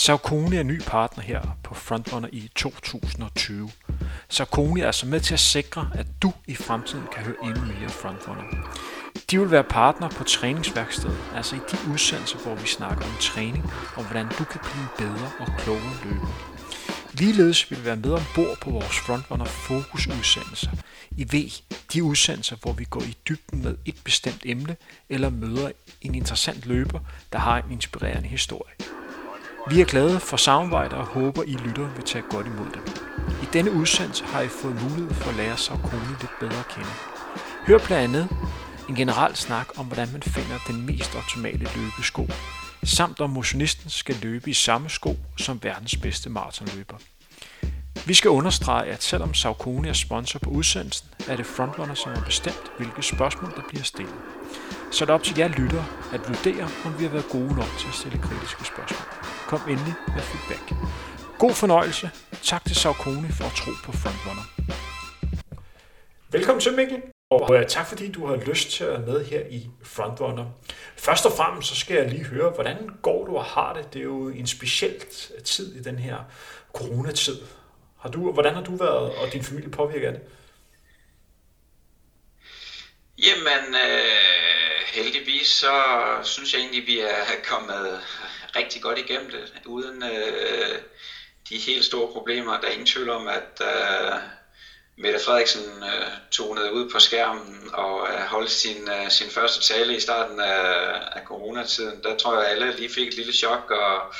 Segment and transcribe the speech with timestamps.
[0.00, 3.70] Saucony er ny partner her på Frontrunner i 2020.
[4.28, 7.88] Saucony er altså med til at sikre, at du i fremtiden kan høre endnu mere
[7.88, 8.42] Frontrunner.
[9.30, 13.64] De vil være partner på træningsværkstedet, altså i de udsendelser, hvor vi snakker om træning
[13.96, 16.28] og hvordan du kan blive bedre og klogere løber.
[17.12, 20.70] Ligeledes vil vi være med ombord på vores Frontrunner Fokus udsendelser.
[21.10, 21.50] I V,
[21.92, 24.76] de udsendelser, hvor vi går i dybden med et bestemt emne
[25.08, 25.70] eller møder
[26.00, 27.00] en interessant løber,
[27.32, 28.74] der har en inspirerende historie.
[29.70, 33.02] Vi er glade for samarbejde og håber, I lytter vil tage godt imod det.
[33.42, 36.88] I denne udsendelse har I fået mulighed for at lære Saucony lidt bedre at kende.
[37.66, 38.28] Hør blandt andet
[38.88, 42.28] en generel snak om, hvordan man finder den mest optimale løbesko,
[42.84, 46.96] samt om motionisten skal løbe i samme sko som verdens bedste maratonløber.
[48.06, 52.24] Vi skal understrege, at selvom Saucony er sponsor på udsendelsen, er det frontrunner, som har
[52.24, 54.14] bestemt, hvilke spørgsmål der bliver stillet.
[54.90, 57.78] Så er det op til jer lyttere at vurdere, om vi har været gode nok
[57.78, 59.29] til at stille kritiske spørgsmål.
[59.50, 60.72] Kom endelig med feedback.
[61.38, 62.10] God fornøjelse.
[62.42, 64.46] Tak til Saucony for at tro på Frontrunner.
[66.32, 69.40] Velkommen til Mikkel, og uh, tak fordi du har lyst til at være med her
[69.50, 70.46] i Frontrunner.
[70.96, 73.92] Først og fremmest så skal jeg lige høre, hvordan går du og har det?
[73.92, 75.04] Det er jo en speciel
[75.44, 76.18] tid i den her
[76.72, 77.38] coronatid.
[78.00, 80.22] Har du, hvordan har du været og din familie påvirket af det?
[83.18, 85.72] Jamen, øh, heldigvis så
[86.22, 88.00] synes jeg egentlig, vi er kommet
[88.56, 90.78] rigtig godt igennem det, uden øh,
[91.48, 92.60] de helt store problemer.
[92.60, 94.18] Der er ingen tvivl om, at øh,
[94.96, 99.96] Mette Frederiksen øh, tonede ud på skærmen og øh, holdt sin, øh, sin første tale
[99.96, 102.02] i starten af, af coronatiden.
[102.02, 104.14] Der tror jeg, at alle lige fik et lille chok og,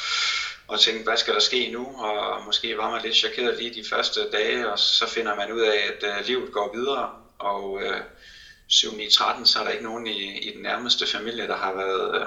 [0.69, 2.01] og tænkte, hvad skal der ske nu?
[2.01, 5.61] Og måske var man lidt chokeret lige de første dage, og så finder man ud
[5.61, 7.11] af, at øh, livet går videre.
[7.39, 8.01] Og øh,
[8.73, 12.21] 7-9-13, så er der ikke nogen i, i den nærmeste familie, der har været...
[12.21, 12.27] Øh,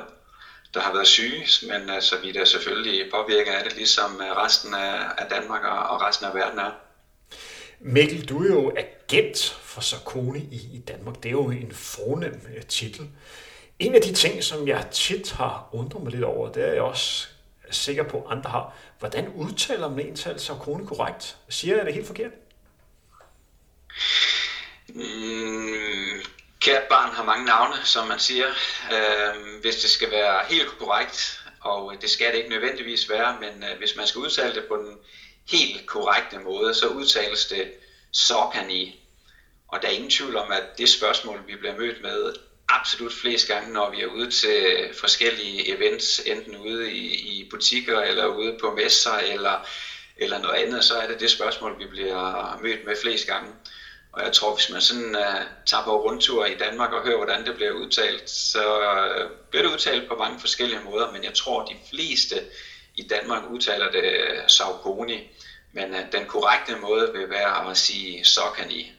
[0.73, 4.37] der har været syge, men altså, vi er da selvfølgelig påvirket af det, ligesom øh,
[4.37, 6.71] resten af, Danmark og, resten af verden er.
[7.79, 11.15] Mikkel, du er jo agent for Sarkoni i, i Danmark.
[11.15, 13.09] Det er jo en fornem uh, titel.
[13.79, 16.81] En af de ting, som jeg tit har undret mig lidt over, det er jeg
[16.81, 17.27] også
[17.71, 18.75] sikker på, andre har.
[18.99, 21.37] Hvordan udtaler man ental Sarkoni korrekt?
[21.49, 22.31] Siger jeg det helt forkert?
[24.89, 26.19] Mm,
[26.63, 28.49] Kært barn har mange navne, som man siger.
[28.93, 33.63] Øh, hvis det skal være helt korrekt, og det skal det ikke nødvendigvis være, men
[33.63, 34.97] øh, hvis man skal udtale det på den
[35.49, 37.67] helt korrekte måde, så udtales det
[38.11, 38.99] Sokani.
[39.67, 42.31] Og der er ingen tvivl om, at det spørgsmål, vi bliver mødt med
[42.67, 47.99] absolut flest gange, når vi er ude til forskellige events, enten ude i, i butikker,
[47.99, 49.57] eller ude på messer, eller,
[50.15, 53.53] eller noget andet, så er det det spørgsmål, vi bliver mødt med flest gange.
[54.13, 57.45] Og jeg tror, hvis man sådan uh, tager på rundtur i Danmark og hører, hvordan
[57.45, 61.65] det bliver udtalt, så uh, bliver det udtalt på mange forskellige måder, men jeg tror,
[61.65, 62.35] de fleste
[62.95, 64.05] i Danmark udtaler det
[64.47, 65.19] Saucony,
[65.71, 68.91] men uh, den korrekte måde vil være at sige Sokani.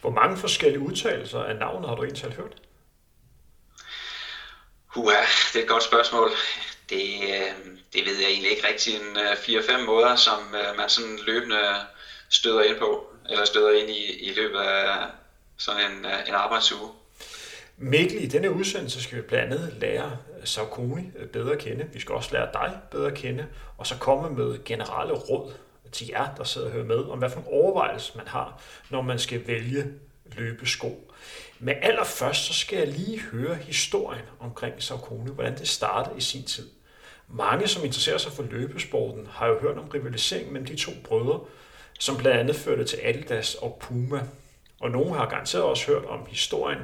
[0.00, 2.52] Hvor mange forskellige udtalelser af navnet har du egentlig hørt?
[4.86, 5.20] Hua,
[5.52, 6.30] det er et godt spørgsmål.
[6.88, 7.20] Det,
[7.92, 10.42] det ved jeg egentlig ikke rigtig en 4-5 måder, som
[10.76, 11.74] man sådan løbende
[12.28, 15.06] støder ind på eller støder ind i, i løbet af
[15.56, 16.90] sådan en, øh, en arbejdsuge.
[17.76, 21.88] Mikkel, i denne udsendelse skal vi blandt andet lære Saucony øh, bedre at kende.
[21.92, 23.46] Vi skal også lære dig bedre at kende,
[23.78, 25.52] og så komme med generelle råd
[25.92, 29.02] til jer, der sidder og hører med, om hvad for en overvejelse man har, når
[29.02, 29.84] man skal vælge
[30.36, 31.12] løbesko.
[31.58, 36.44] Men allerførst så skal jeg lige høre historien omkring Saucony, hvordan det startede i sin
[36.44, 36.68] tid.
[37.28, 41.40] Mange, som interesserer sig for løbesporten, har jo hørt om rivalisering mellem de to brødre,
[42.02, 44.20] som blandt andet førte til Adidas og Puma.
[44.80, 46.80] Og nogen har garanteret også hørt om historien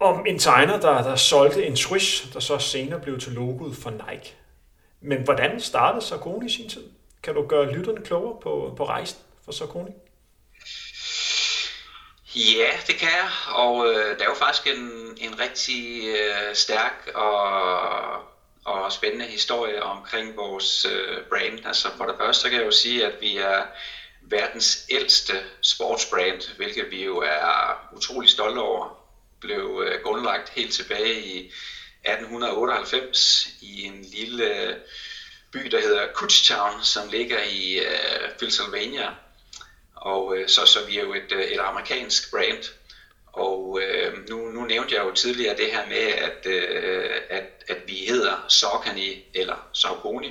[0.00, 3.90] om en tegner, der, der solgte en swish, der så senere blev til logoet for
[3.90, 4.34] Nike.
[5.00, 6.84] Men hvordan startede Sarkoni i sin tid?
[7.22, 9.90] Kan du gøre lytterne klogere på, på rejsen for Sarkoni?
[12.36, 17.10] Ja, det kan jeg, og øh, der er jo faktisk en, en rigtig øh, stærk
[17.14, 17.50] og,
[18.64, 21.66] og spændende historie omkring vores øh, brand.
[21.66, 23.62] Altså for det første så kan jeg jo sige, at vi er
[24.30, 25.32] verdens ældste
[25.62, 29.04] sportsbrand, hvilket vi jo er utrolig stolte over,
[29.40, 31.38] blev øh, grundlagt helt tilbage i
[32.04, 34.76] 1898 i en lille øh,
[35.52, 39.10] by, der hedder Kutztown, som ligger i uh, Pennsylvania.
[39.94, 42.64] Og uh, så, så vi er jo et, et amerikansk brand.
[43.32, 47.78] Og uh, nu, nu nævnte jeg jo tidligere det her med, at, uh, at, at
[47.86, 50.30] vi hedder Saucony eller Saucony.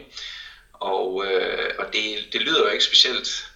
[0.74, 3.53] Og, uh, og det, det lyder jo ikke specielt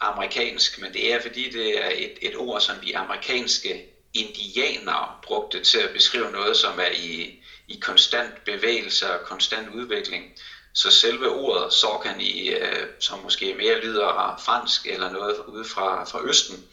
[0.00, 3.84] amerikansk, men det er fordi det er et, et ord, som de amerikanske
[4.14, 7.38] indianere brugte til at beskrive noget, som er i,
[7.68, 10.32] i konstant bevægelse og konstant udvikling.
[10.72, 16.20] Så selve ordet Saucony, øh, som måske mere lyder fransk eller noget ude fra, fra
[16.24, 16.64] Østen,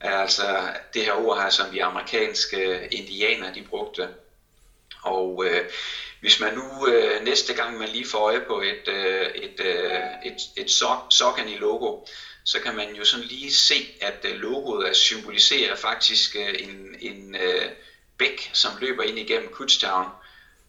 [0.00, 4.08] er altså det her ord her, som de amerikanske øh, indianere de brugte.
[5.02, 5.64] Og øh,
[6.20, 10.00] hvis man nu øh, næste gang man lige får øje på et, øh, et, øh,
[10.24, 10.70] et, et
[11.10, 12.04] Saucony-logo,
[12.50, 17.34] så kan man jo sådan lige se, at øh, logoet symboliserer faktisk øh, en, en
[17.34, 17.70] øh,
[18.18, 20.06] bæk, som løber ind igennem Kutztown.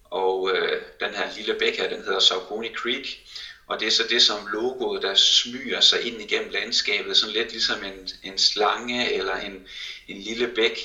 [0.04, 3.26] Og øh, den her lille bæk her, den hedder Saucony Creek.
[3.68, 7.52] Og det er så det som logoet, der smyger sig ind igennem landskabet, sådan lidt
[7.52, 9.68] ligesom en, en slange eller en,
[10.08, 10.80] en lille bæk.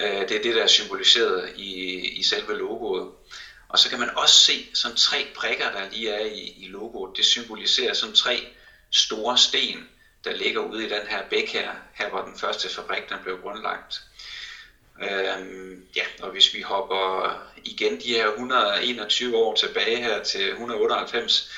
[0.00, 3.12] Øh, det er det, der er symboliseret i, i selve logoet.
[3.68, 7.16] Og så kan man også se sådan tre prikker, der lige er i, i logoet.
[7.16, 8.46] Det symboliserer sådan tre
[8.90, 9.88] store sten,
[10.24, 13.38] der ligger ude i den her bæk her, her hvor den første fabrik den blev
[13.40, 14.02] grundlagt.
[15.02, 21.48] Øhm, ja, og hvis vi hopper igen de her 121 år tilbage her til 198,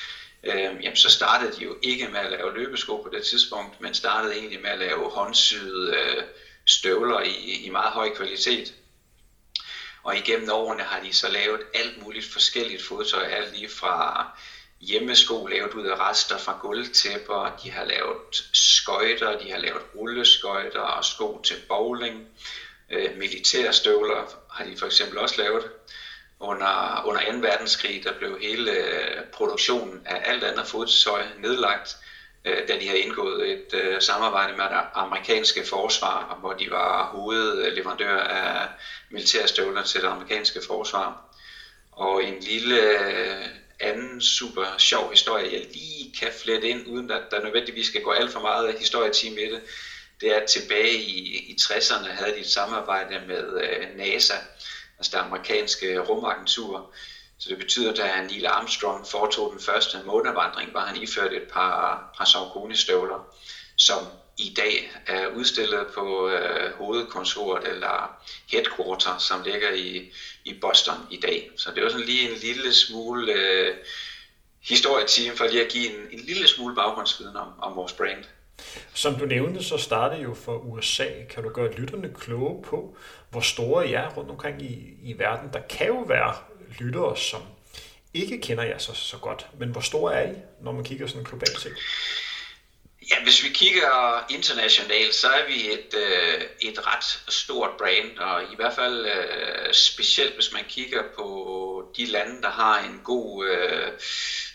[0.43, 3.93] øhm, jamen så startede de jo ikke med at lave løbesko på det tidspunkt, men
[3.93, 6.23] startede egentlig med at lave håndsyede øh,
[6.65, 7.33] støvler i,
[7.65, 8.73] i meget høj kvalitet.
[10.03, 14.25] Og igennem årene har de så lavet alt muligt forskelligt fodtøj, alt lige fra
[14.79, 18.17] hjemmesko lavet ud af rester fra gulvtæpper, de har lavet
[18.53, 22.27] skøjter, de har lavet rulleskøjter og sko til bowling.
[22.89, 25.63] Øh, militærstøvler har de for eksempel også lavet.
[26.39, 27.37] Under, under 2.
[27.37, 31.97] verdenskrig der blev hele øh, produktionen af alt andet fodtøj nedlagt,
[32.45, 37.05] øh, da de havde indgået et øh, samarbejde med det amerikanske forsvar, hvor de var
[37.05, 38.67] hovedleverandør af
[39.09, 41.21] militærstøvler til det amerikanske forsvar.
[41.91, 43.45] Og en lille øh,
[43.79, 48.11] anden super sjov historie, jeg lige kan flette ind, uden at der nødvendigvis skal gå
[48.11, 49.61] alt for meget historietime i det,
[50.21, 54.35] det er, at tilbage i, i 60'erne havde de et samarbejde med øh, NASA,
[54.97, 56.93] altså det amerikanske rumagentur.
[57.39, 61.43] Så det betyder, at da Neil Armstrong foretog den første månevandring, var han iført et
[61.43, 63.19] par, par Saucony-støvler,
[63.75, 64.07] som
[64.37, 68.11] i dag er udstillet på øh, hovedkontoret eller
[68.51, 70.03] headquarter, som ligger i,
[70.47, 71.49] i Boston i dag.
[71.55, 73.75] Så det var sådan lige en lille smule øh,
[74.59, 78.23] historietime for lige at give en, en lille smule baggrundsviden om, om vores brand.
[78.93, 81.05] Som du nævnte, så startede jo for USA.
[81.29, 82.97] Kan du gøre lytterne kloge på,
[83.29, 85.49] hvor store I er rundt omkring i, i verden?
[85.53, 86.35] Der kan jo være
[86.79, 87.41] lyttere, som
[88.13, 91.23] ikke kender jer så, så godt, men hvor store er I, når man kigger sådan
[91.23, 91.77] globalt set?
[93.09, 98.43] Ja, hvis vi kigger internationalt, så er vi et, øh, et ret stort brand, og
[98.43, 103.47] i hvert fald øh, specielt hvis man kigger på de lande, der har en god
[103.47, 103.91] øh,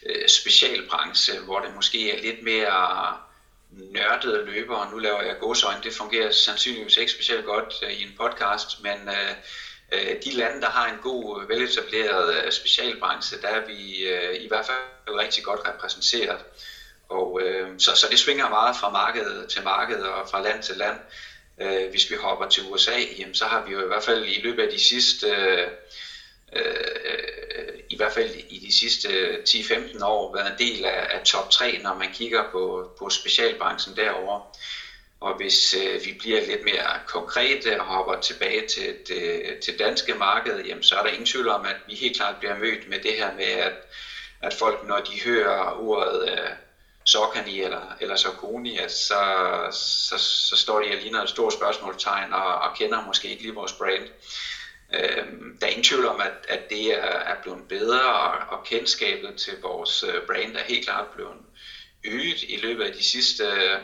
[0.07, 3.17] øh specialbranche, hvor det måske er lidt mere
[3.71, 4.91] nørdede løbere.
[4.91, 9.09] Nu laver jeg godsøjne, det fungerer sandsynligvis ikke specielt godt øh, i en podcast, men
[9.09, 9.35] øh,
[9.93, 14.07] øh de lande, der har en god, øh, veletableret specialbranche, der er vi
[14.45, 16.39] i hvert fald rigtig godt repræsenteret.
[17.13, 20.77] Og, øh, så, så det svinger meget fra marked til marked og fra land til
[20.77, 20.97] land.
[21.61, 24.41] Øh, hvis vi hopper til USA, jamen, så har vi jo i hvert fald i
[24.41, 25.69] løbet af de sidste, øh,
[26.53, 29.09] øh, i hvert fald i de sidste
[29.49, 33.97] 10-15 år været en del af, af top 3, når man kigger på, på specialbranchen
[33.97, 34.41] derovre.
[35.21, 40.15] Og hvis øh, vi bliver lidt mere konkrete og hopper tilbage til det til danske
[40.15, 42.99] marked, jamen, så er der ingen tvivl om, at vi helt klart bliver mødt med
[42.99, 43.73] det her med, at,
[44.41, 46.51] at folk, når de hører ordet øh,
[47.05, 49.21] Sokani eller, eller Saucony, at så,
[49.73, 53.55] så, så står de og ligner et stort spørgsmålstegn og, og kender måske ikke lige
[53.55, 54.07] vores brand.
[54.95, 58.65] Øhm, der er ingen tvivl om, at, at det er, er blevet bedre, og, og
[58.65, 61.37] kendskabet til vores øh, brand er helt klart blevet
[62.05, 63.79] øget i løbet af de sidste øh,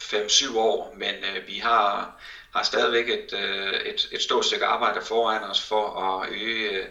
[0.00, 2.16] 5-7 år, men øh, vi har,
[2.54, 6.86] har stadigvæk et, øh, et, et stort stykke arbejde foran os for at øge øh,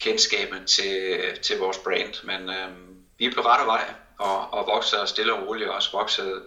[0.00, 2.68] kendskabet til, til vores brand, men øh,
[3.18, 6.42] vi er på rette vej og, og vokser stille og roligt, også vokset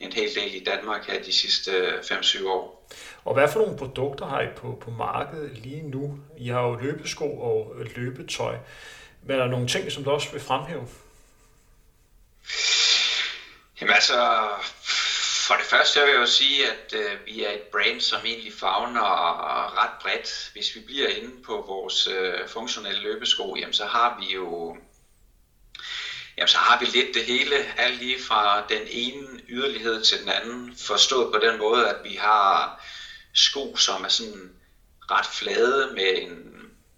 [0.00, 2.88] en hel del i Danmark her de sidste 5-7 år.
[3.24, 6.18] Og hvad for nogle produkter har I på, på markedet lige nu?
[6.38, 8.56] I har jo løbesko og løbetøj,
[9.22, 10.88] men er der nogle ting, som du også vil fremhæve?
[13.80, 14.48] Jamen altså,
[15.46, 18.52] for det første vil jeg jo sige, at øh, vi er et brand, som egentlig
[18.60, 19.02] fagner
[19.82, 20.50] ret bredt.
[20.52, 24.76] Hvis vi bliver inde på vores øh, funktionelle løbesko, jamen så har vi jo
[26.40, 30.28] jamen så har vi lidt det hele, alt lige fra den ene yderlighed til den
[30.28, 32.82] anden, forstået på den måde, at vi har
[33.34, 34.52] sko, som er sådan
[35.10, 36.32] ret flade med en,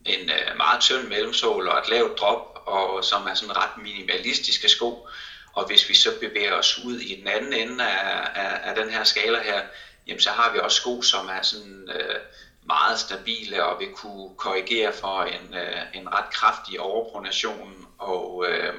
[0.06, 4.68] en øh, meget tynd mellemsål og et lavt drop, og som er sådan ret minimalistiske
[4.68, 5.06] sko.
[5.52, 8.90] Og hvis vi så bevæger os ud i den anden ende af, af, af den
[8.90, 9.62] her skala her,
[10.06, 12.18] jamen så har vi også sko, som er sådan øh,
[12.62, 18.72] meget stabile og vil kunne korrigere for en, øh, en ret kraftig overpronation og øh,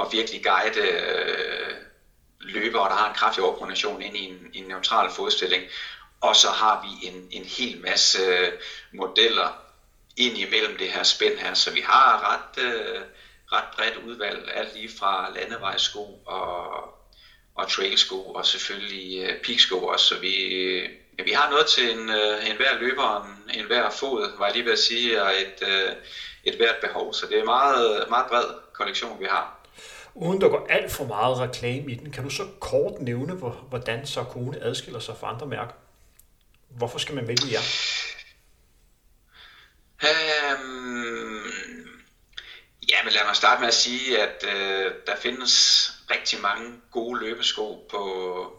[0.00, 1.74] at virkelig guide øh,
[2.40, 5.62] løbere, der har en kraftig overkoordination ind i en, en neutral fodstilling.
[6.20, 8.52] Og så har vi en, en hel masse øh,
[8.92, 9.62] modeller
[10.16, 13.00] ind imellem det her spænd her, så vi har ret, øh,
[13.52, 16.84] ret bredt udvalg, alt lige fra landevejssko og,
[17.54, 20.34] og trailsko og selvfølgelig øh, peaksko også, så vi,
[21.18, 24.46] ja, vi har noget til en, øh, en hver løber, en, en hver fod, var
[24.46, 25.92] jeg lige ved at sige, og et, øh,
[26.44, 29.57] et hvert behov, så det er en meget, meget bred kollektion, vi har.
[30.20, 33.34] Uden der går alt for meget reklame i den, kan du så kort nævne,
[33.68, 35.72] hvordan Sarkone adskiller sig fra andre mærker?
[36.68, 37.60] Hvorfor skal man vælge jer?
[40.02, 41.44] Øhm,
[42.90, 45.52] ja, men lad mig starte med at sige, at øh, der findes
[46.10, 48.02] rigtig mange gode løbesko på,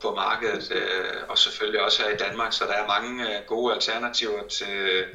[0.02, 3.74] på markedet, øh, og selvfølgelig også her i Danmark, så der er mange øh, gode
[3.74, 5.06] alternativer til,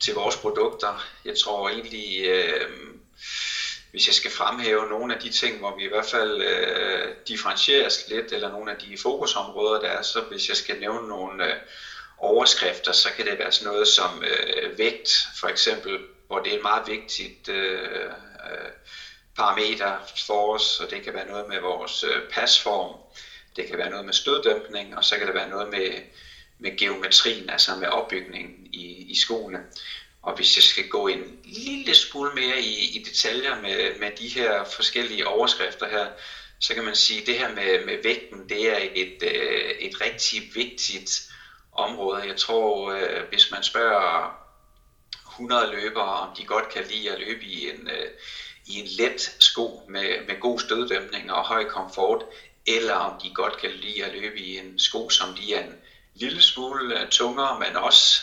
[0.00, 1.06] til vores produkter.
[1.24, 2.70] Jeg tror egentlig, øh,
[3.90, 8.08] hvis jeg skal fremhæve nogle af de ting, hvor vi i hvert fald øh, differentieres
[8.08, 11.56] lidt, eller nogle af de fokusområder, der er, så hvis jeg skal nævne nogle øh,
[12.18, 16.56] overskrifter, så kan det være sådan noget som øh, vægt, for eksempel, hvor det er
[16.56, 18.04] et meget vigtigt øh,
[18.50, 18.70] øh,
[19.36, 22.96] parameter for os, og det kan være noget med vores øh, pasform,
[23.56, 25.90] det kan være noget med støddæmpning, og så kan det være noget med,
[26.58, 29.60] med geometrien, altså med opbygningen i, i skoene.
[30.22, 34.28] Og hvis jeg skal gå en lille smule mere i, i detaljer med, med de
[34.28, 36.06] her forskellige overskrifter her,
[36.60, 40.00] så kan man sige, at det her med, med vægten, det er et, øh, et
[40.00, 41.30] rigtig vigtigt
[41.72, 42.26] område.
[42.26, 44.36] Jeg tror, øh, hvis man spørger
[45.28, 48.10] 100 løbere, om de godt kan lide at løbe i en, øh,
[48.66, 52.24] i en let sko med, med god støddæmpning og høj komfort,
[52.66, 55.74] eller om de godt kan lide at løbe i en sko, som de er en
[56.14, 58.22] lille smule øh, tungere, men også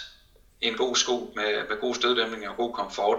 [0.62, 3.18] en god sko med, med god støddæmning og god komfort,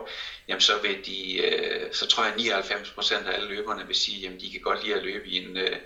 [0.48, 4.40] jamen så vil de, øh, så tror jeg 99% af alle løberne vil sige, jamen
[4.40, 5.76] de kan godt lide at løbe i en, øh,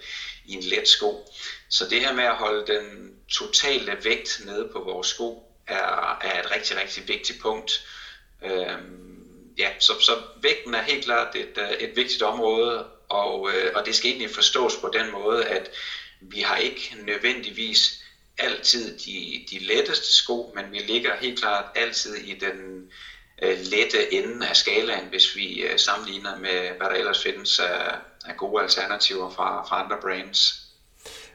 [0.44, 1.28] i en let sko.
[1.68, 6.40] Så det her med at holde den totale vægt nede på vores sko er, er
[6.40, 7.86] et rigtig, rigtig vigtigt punkt.
[8.44, 9.12] Øhm,
[9.58, 13.86] ja, så, så vægten er helt klart et, øh, et vigtigt område, og, øh, og
[13.86, 15.70] det skal egentlig forstås på den måde, at
[16.20, 18.01] vi har ikke nødvendigvis
[18.42, 22.88] altid de, de letteste sko, men vi ligger helt klart altid i den
[23.42, 27.94] øh, lette ende af skalaen, hvis vi øh, sammenligner med, hvad der ellers findes af,
[28.26, 30.58] af gode alternativer fra, fra andre brands.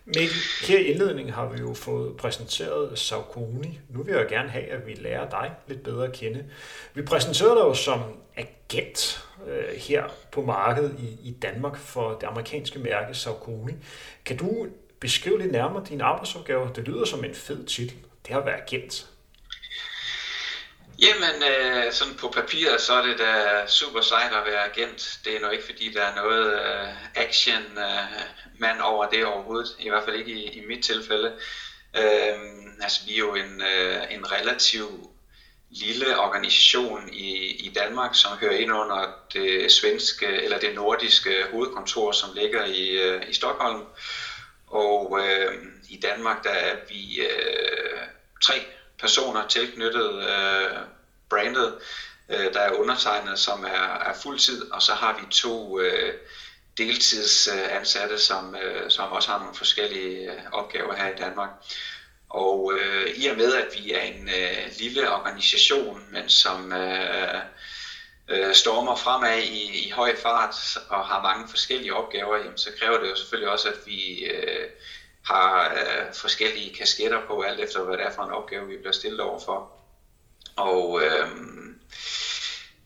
[0.06, 0.38] Mikkel,
[0.68, 3.66] her i indledningen har vi jo fået præsenteret Saucony.
[3.90, 6.46] Nu vil jeg gerne have, at vi lærer dig lidt bedre at kende.
[6.94, 8.02] Vi præsenterede dig jo som
[8.38, 13.72] agent øh, her på markedet i, i Danmark for det amerikanske mærke Saucony.
[14.26, 14.68] Kan du
[15.00, 16.74] beskrive lidt nærmere dine arbejdsopgaver?
[16.74, 17.96] Det lyder som en fed titel.
[18.25, 19.08] Det har været agent.
[21.00, 25.20] Jamen, øh, sådan på papiret, så er det da super sejt at være agent.
[25.25, 28.22] Det er nok ikke, fordi der er noget øh, action øh,
[28.60, 29.75] mand over det overhovedet.
[29.80, 31.34] I hvert fald ikke i, i mit tilfælde.
[31.98, 32.38] Øh,
[32.82, 35.10] altså, vi er jo en, øh, en relativ
[35.70, 37.32] lille organisation i,
[37.68, 42.89] i Danmark, som hører ind under det svenske eller det nordiske hovedkontor, som ligger i,
[42.89, 43.82] øh, i Stockholm.
[44.68, 45.54] Og øh,
[45.90, 48.00] i Danmark, der er vi øh,
[48.44, 48.66] tre
[49.00, 50.78] personer tilknyttet øh,
[51.30, 51.76] brandet,
[52.30, 56.14] øh, der er undertegnet, som er, er fuldtid, og så har vi to øh,
[56.78, 61.50] deltidsansatte, som, øh, som også har nogle forskellige øh, opgaver her i Danmark.
[62.30, 67.42] Og øh, i og med, at vi er en øh, lille organisation, men som øh,
[68.29, 73.00] øh, stormer fremad i, i høj fart og har mange forskellige opgaver, jamen, så kræver
[73.00, 74.69] det jo selvfølgelig også, at vi øh,
[75.25, 78.91] har øh, forskellige kasketter på, alt efter hvad det er for en opgave, vi bliver
[78.91, 79.72] stillet overfor.
[80.55, 81.29] Og øh,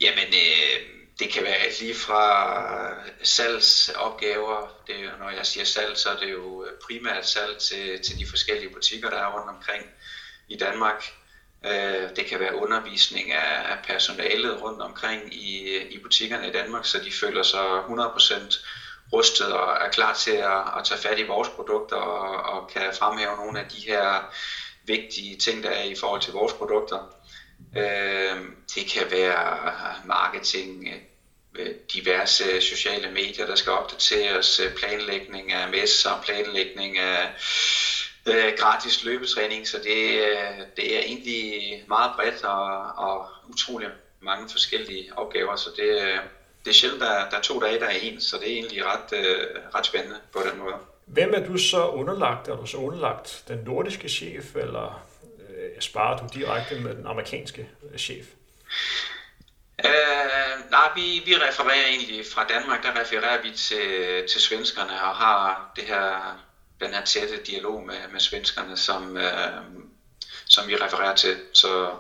[0.01, 2.25] jamen, øh, det kan være lige fra
[3.23, 8.29] salgsopgaver, det når jeg siger salg, så er det jo primært salg til, til de
[8.29, 9.85] forskellige butikker, der er rundt omkring
[10.47, 11.13] i Danmark.
[11.65, 16.99] Øh, det kan være undervisning af personalet rundt omkring i, i butikkerne i Danmark, så
[16.99, 18.65] de føler sig 100%
[19.13, 22.93] rustet og er klar til at, at tage fat i vores produkter og, og kan
[22.93, 24.19] fremhæve nogle af de her
[24.83, 26.99] vigtige ting, der er i forhold til vores produkter.
[27.77, 28.37] Øh,
[28.75, 30.87] det kan være marketing,
[31.55, 37.29] øh, diverse sociale medier, der skal opdateres, øh, planlægning af messer, planlægning af
[38.25, 40.21] øh, gratis løbetræning, så det,
[40.77, 46.19] det er egentlig meget bredt og, og utrolig mange forskellige opgaver, så det,
[46.65, 48.85] det er sjældent, der, der er to dage, der er en, så det er egentlig
[48.85, 50.75] ret, øh, ret spændende på den måde.
[51.05, 52.47] Hvem er du så underlagt?
[52.47, 55.05] Er du så underlagt den nordiske chef, eller
[55.49, 58.25] øh, sparer du direkte med den amerikanske chef?
[59.83, 65.15] Uh, nej, vi, vi refererer egentlig fra Danmark, der refererer vi til, til svenskerne og
[65.15, 66.39] har det her,
[66.81, 69.61] den her tætte dialog med, med svenskerne, som, øh,
[70.45, 71.37] som vi refererer til.
[71.53, 71.95] Så,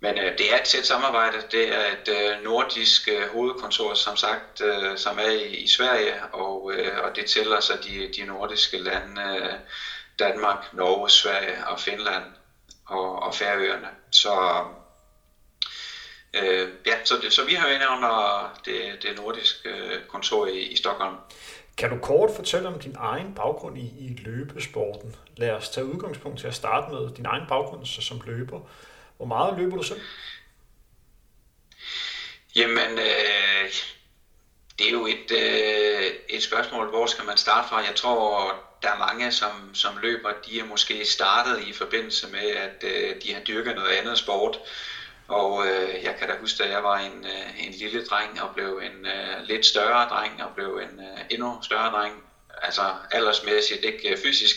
[0.00, 1.42] men øh, det er et tæt samarbejde.
[1.50, 6.14] Det er et øh, nordisk øh, hovedkontor, som sagt, øh, som er i, i Sverige,
[6.32, 9.58] og, øh, og det tæller så de, de nordiske lande, øh,
[10.18, 12.24] Danmark, Norge, Sverige og Finland
[12.86, 13.88] og, og Færøerne.
[14.10, 14.64] Så
[16.34, 20.58] Øh, ja, så, det, så vi har inde under det, det nordiske øh, kontor i,
[20.58, 21.16] i Stockholm.
[21.76, 25.16] Kan du kort fortælle om din egen baggrund i, i løbesporten?
[25.36, 28.60] Lad os tage udgangspunkt til at starte med din egen baggrund så som løber.
[29.16, 30.00] Hvor meget løber du selv?
[32.56, 33.70] Jamen, øh,
[34.78, 37.76] det er jo et, øh, et spørgsmål, hvor skal man starte fra?
[37.76, 42.50] Jeg tror, der er mange, som, som løber, de er måske startet i forbindelse med,
[42.50, 44.58] at øh, de har dyrket noget andet sport.
[45.32, 48.54] Og øh, jeg kan da huske, at jeg var en, øh, en lille dreng og
[48.54, 52.24] blev en øh, lidt større dreng og blev en øh, endnu større dreng.
[52.62, 54.56] Altså aldersmæssigt, ikke øh, fysisk.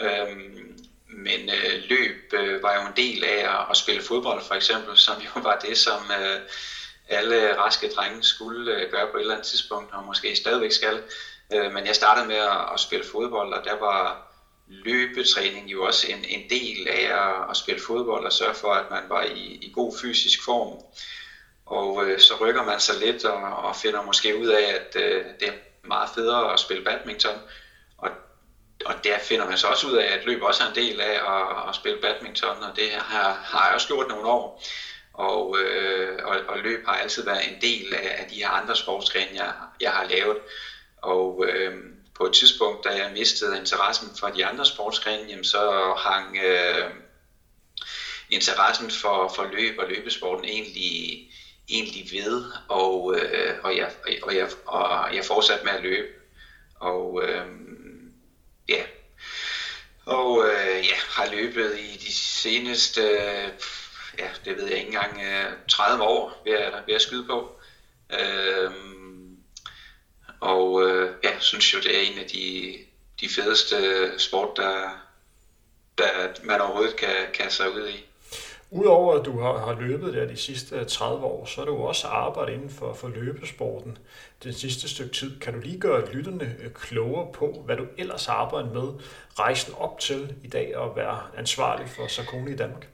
[0.00, 4.54] Øhm, men øh, løb øh, var jo en del af at, at spille fodbold for
[4.54, 6.40] eksempel, som jo var det, som øh,
[7.08, 11.02] alle raske drenge skulle øh, gøre på et eller andet tidspunkt, og måske stadigvæk skal.
[11.52, 14.27] Øh, men jeg startede med at, at spille fodbold, og der var
[14.68, 18.90] løbetræning jo også en, en del af at, at spille fodbold og sørge for, at
[18.90, 20.82] man var i, i god fysisk form.
[21.66, 25.24] Og øh, så rykker man sig lidt og, og finder måske ud af, at øh,
[25.40, 27.38] det er meget federe at spille badminton.
[27.98, 28.10] Og,
[28.84, 31.12] og der finder man så også ud af, at løb også er en del af
[31.12, 34.62] at, at spille badminton, og det har, har jeg også gjort nogle år.
[35.12, 38.76] Og, øh, og, og løb har altid været en del af, af de her andre
[38.76, 40.38] sportsgrene, jeg, jeg har lavet.
[41.02, 41.74] Og øh,
[42.18, 46.90] på et tidspunkt, da jeg mistede interessen for de andre sportsgrene, jamen, så hang øh,
[48.30, 51.30] interessen for, for løb og løbesporten egentlig,
[51.68, 53.90] egentlig ved, og, øh, og, jeg,
[54.22, 56.08] og, jeg, og jeg fortsatte med at løbe.
[56.74, 57.46] Og øh,
[58.68, 58.82] ja,
[60.06, 63.48] og øh, ja, har løbet i de seneste, øh,
[64.18, 67.60] ja, det ved jeg ikke engang, øh, 30 år ved at, ved at skyde på.
[68.12, 68.97] Øh,
[70.40, 72.74] og øh, ja, synes jo, det er en af de,
[73.20, 75.02] de fedeste øh, sport, der,
[75.98, 76.04] der
[76.42, 78.04] man overhovedet kan kaste sig ud i.
[78.70, 81.76] Udover at du har, har løbet der de sidste øh, 30 år, så har du
[81.76, 83.98] også arbejdet inden for, for løbesporten
[84.44, 85.40] den sidste stykke tid.
[85.40, 88.92] Kan du lige gøre lytterne øh, klogere på, hvad du ellers arbejder med
[89.38, 92.88] rejsen op til i dag og være ansvarlig for Sarkoni i Danmark?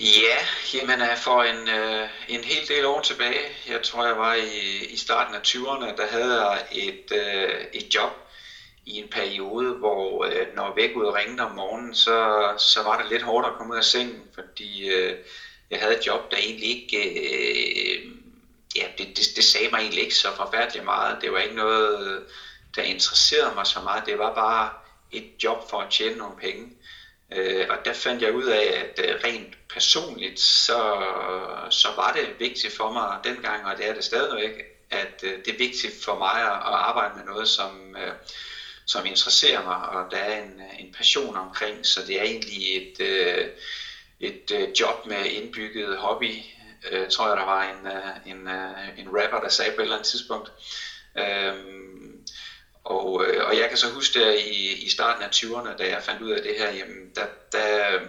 [0.00, 4.84] Ja, jamen for en, øh, en hel del år tilbage, jeg tror jeg var i,
[4.84, 8.10] i starten af 20'erne, der havde jeg et, øh, et job
[8.86, 13.22] i en periode, hvor øh, når ud ringede om morgenen, så, så var det lidt
[13.22, 15.14] hårdt at komme ud af sengen, fordi øh,
[15.70, 18.02] jeg havde et job, der egentlig ikke, øh,
[18.76, 21.20] ja, det, det, det sagde mig egentlig ikke så forfærdeligt meget.
[21.20, 22.22] Det var ikke noget,
[22.76, 24.06] der interesserede mig så meget.
[24.06, 24.70] Det var bare
[25.10, 26.70] et job for at tjene nogle penge.
[27.32, 30.80] Øh, og der fandt jeg ud af, at øh, rent personligt, så,
[31.70, 34.52] så var det vigtigt for mig dengang, og det er det stadigvæk,
[34.90, 38.12] at øh, det er vigtigt for mig at, at arbejde med noget, som, øh,
[38.86, 43.00] som interesserer mig, og der er en, en passion omkring, så det er egentlig et,
[43.00, 43.48] øh,
[44.20, 46.34] et øh, job med indbygget hobby.
[46.90, 49.84] Øh, tror jeg, der var en, øh, en, øh, en rapper, der sagde på et
[49.84, 50.52] eller andet tidspunkt.
[51.18, 51.54] Øh,
[52.88, 56.02] og, øh, og jeg kan så huske der i, i starten af 20'erne, da jeg
[56.02, 58.00] fandt ud af det her, jamen, der, der øh,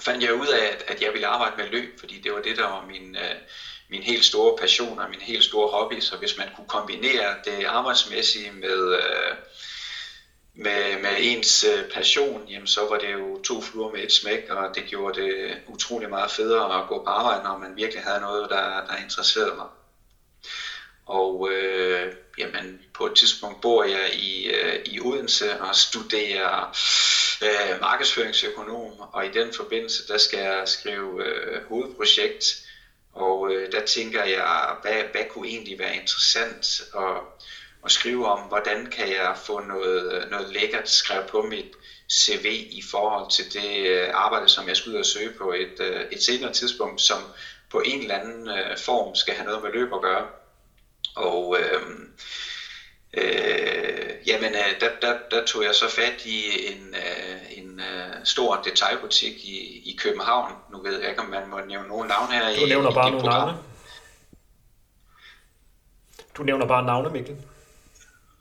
[0.00, 2.56] fandt jeg ud af, at, at jeg ville arbejde med løb, fordi det var det,
[2.56, 3.34] der var min, øh,
[3.88, 6.00] min helt store passion og min helt store hobby.
[6.00, 9.34] Så hvis man kunne kombinere det arbejdsmæssige med, øh,
[10.54, 14.48] med, med ens øh, passion, jamen, så var det jo to fluer med et smæk,
[14.48, 18.20] og det gjorde det utrolig meget federe at gå på arbejde, når man virkelig havde
[18.20, 19.66] noget, der, der interesserede mig.
[21.10, 26.76] Og øh, jamen, på et tidspunkt bor jeg i, øh, i Odense og studerer
[27.42, 32.44] øh, markedsføringsøkonom, og i den forbindelse, der skal jeg skrive øh, hovedprojekt,
[33.12, 37.22] og øh, der tænker jeg, hvad, hvad kunne egentlig være interessant at,
[37.84, 41.66] at skrive om, hvordan kan jeg få noget, noget lækkert skrevet på mit
[42.12, 45.80] CV i forhold til det øh, arbejde, som jeg skal ud og søge på et,
[45.80, 47.28] øh, et senere tidspunkt, som
[47.70, 50.26] på en eller anden øh, form skal have noget med løb at gøre.
[51.14, 51.82] Og øh,
[53.14, 58.14] øh, jamen, øh, der, der, der tog jeg så fat i en, øh, en øh,
[58.24, 60.52] stor detailbutik i, i København.
[60.72, 62.60] Nu ved jeg ikke, om man må nævne nogen navne her.
[62.60, 63.58] Du nævner i, bare i nogle navne.
[66.36, 67.36] Du nævner bare navne, Mikkel.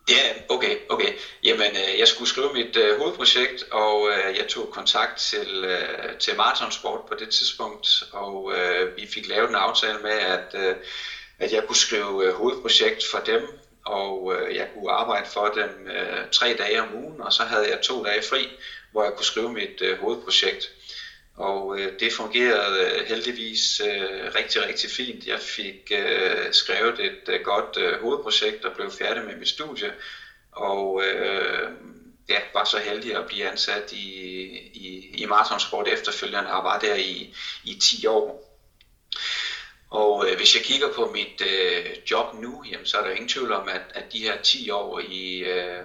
[0.09, 1.09] Ja, okay, okay.
[1.09, 5.65] Okay, jamen øh, jeg skulle skrive mit øh, hovedprojekt, og øh, jeg tog kontakt til,
[5.65, 10.53] øh, til Marathonsport på det tidspunkt, og øh, vi fik lavet en aftale med, at,
[10.53, 10.75] øh,
[11.39, 13.41] at jeg kunne skrive øh, hovedprojekt for dem,
[13.85, 17.69] og øh, jeg kunne arbejde for dem øh, tre dage om ugen, og så havde
[17.69, 18.47] jeg to dage fri,
[18.91, 20.71] hvor jeg kunne skrive mit øh, hovedprojekt.
[21.35, 25.25] Og øh, det fungerede øh, heldigvis øh, rigtig, rigtig fint.
[25.25, 29.93] Jeg fik øh, skrevet et øh, godt øh, hovedprojekt og blev færdig med mit studie.
[30.51, 31.69] Og øh,
[32.29, 34.07] ja, var så heldig at blive ansat i,
[34.73, 38.45] i, i maratonsport efterfølgende og var der i, i 10 år.
[39.89, 43.27] Og øh, hvis jeg kigger på mit øh, job nu, jamen, så er der ingen
[43.27, 45.83] tvivl om, at, at de her 10 år i, øh,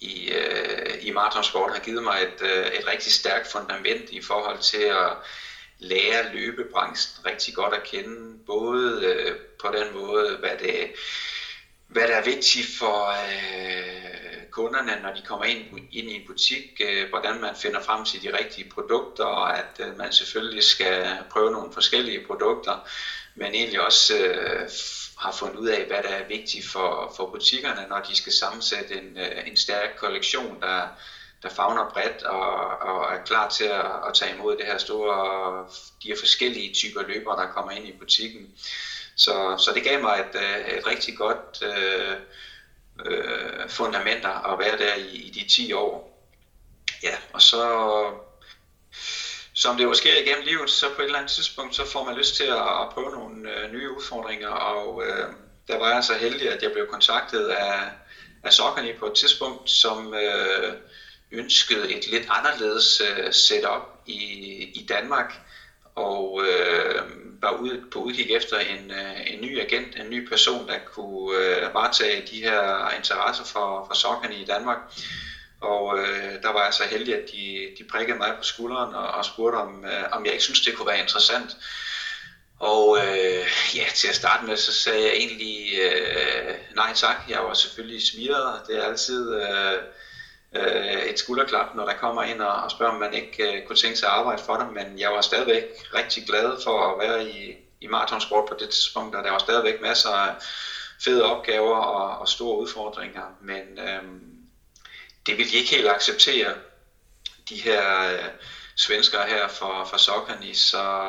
[0.00, 4.58] i, øh, i maratonsport har givet mig et, øh, et rigtig stærkt fundament i forhold
[4.58, 5.16] til at
[5.78, 10.90] lære løbebranchen rigtig godt at kende, både øh, på den måde, hvad det
[11.88, 16.62] hvad der er vigtigt for øh, kunderne, når de kommer ind, ind i en butik,
[16.80, 21.16] øh, hvordan man finder frem til de rigtige produkter, og at øh, man selvfølgelig skal
[21.30, 22.76] prøve nogle forskellige produkter,
[23.38, 24.70] men egentlig også øh,
[25.18, 28.94] har fundet ud af, hvad der er vigtigt for, for butikkerne, når de skal sammensætte
[28.94, 30.88] en, øh, en stærk kollektion, der,
[31.42, 35.66] der fagner bredt og, og er klar til at, at tage imod det her store,
[36.02, 38.54] de her forskellige typer løbere, der kommer ind i butikken.
[39.16, 42.16] Så, så det gav mig et, øh, et rigtig godt øh,
[43.06, 46.18] øh, fundament at være der i, i de 10 år.
[47.02, 47.64] Ja, og så
[49.58, 52.14] som det jo sker igennem livet, så på et eller andet tidspunkt, så får man
[52.14, 55.26] lyst til at, prøve nogle øh, nye udfordringer, og øh,
[55.68, 57.92] der var jeg så heldig, at jeg blev kontaktet af,
[58.42, 60.74] af Sokkerni på et tidspunkt, som øh,
[61.30, 64.20] ønskede et lidt anderledes øh, setup i,
[64.74, 65.34] i Danmark,
[65.94, 67.02] og øh,
[67.42, 71.38] var ude på udkig efter en, øh, en ny agent, en ny person, der kunne
[71.38, 74.78] øh, varetage de her interesser for, for Sokkerni i Danmark.
[75.60, 79.06] Og øh, der var jeg så heldig, at de, de prikkede mig på skulderen og,
[79.10, 81.56] og spurgte, om, øh, om jeg ikke synes, det kunne være interessant.
[82.60, 87.16] Og øh, ja, til at starte med, så sagde jeg egentlig øh, nej tak.
[87.28, 88.60] Jeg var selvfølgelig smiret.
[88.66, 89.78] Det er altid øh,
[90.56, 93.76] øh, et skulderklap, når der kommer ind og, og spørger, om man ikke øh, kunne
[93.76, 94.66] tænke sig at arbejde for dem.
[94.66, 99.14] Men jeg var stadigvæk rigtig glad for at være i, i maratonsport på det tidspunkt,
[99.14, 100.34] og der var stadigvæk masser af
[101.04, 103.36] fede opgaver og, og store udfordringer.
[103.40, 104.02] Men øh,
[105.28, 106.54] det vil de ikke helt acceptere,
[107.48, 108.30] de her øh,
[108.76, 111.08] svenskere her fra, fra Sokkerni, så,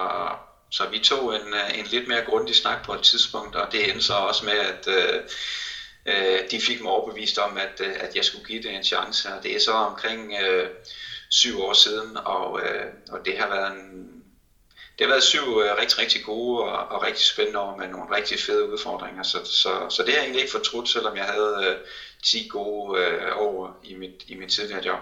[0.72, 3.90] så vi tog en, øh, en lidt mere grundig snak på et tidspunkt, og det
[3.90, 5.22] endte så også med, at øh,
[6.06, 9.34] øh, de fik mig overbevist om, at, øh, at jeg skulle give det en chance,
[9.34, 10.70] og det er så omkring øh,
[11.30, 14.19] syv år siden, og, øh, og det har været en
[15.00, 18.16] det har været syv øh, rigtig, rigtig gode og, og rigtig spændende år med nogle
[18.16, 21.66] rigtig fede udfordringer, så, så, så det har jeg egentlig ikke fortrudt, selvom jeg havde
[21.70, 21.78] øh,
[22.24, 25.00] 10 gode øh, år i mit, i mit tidligere job.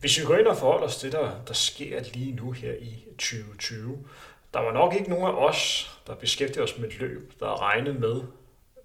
[0.00, 3.04] Hvis vi går ind og forholder os til, der, der sker lige nu her i
[3.18, 4.08] 2020,
[4.54, 7.98] der var nok ikke nogen af os, der beskæftiger os med et løb, der regnede
[7.98, 8.22] med,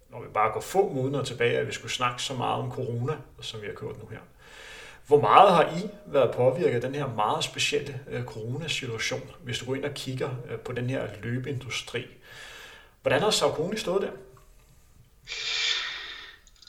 [0.09, 3.17] når vi bare går få måneder tilbage, at vi skulle snakke så meget om corona,
[3.41, 4.19] som vi har kørt nu her.
[5.07, 9.65] Hvor meget har I været påvirket af den her meget specielle øh, coronasituation, hvis du
[9.65, 12.07] går ind og kigger øh, på den her løbeindustri?
[13.01, 14.11] Hvordan har Saucony stået der?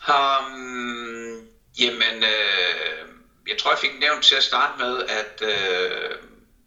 [0.09, 3.09] Um, jamen, øh,
[3.49, 6.19] jeg tror, jeg fik nævnt til at starte med, at øh,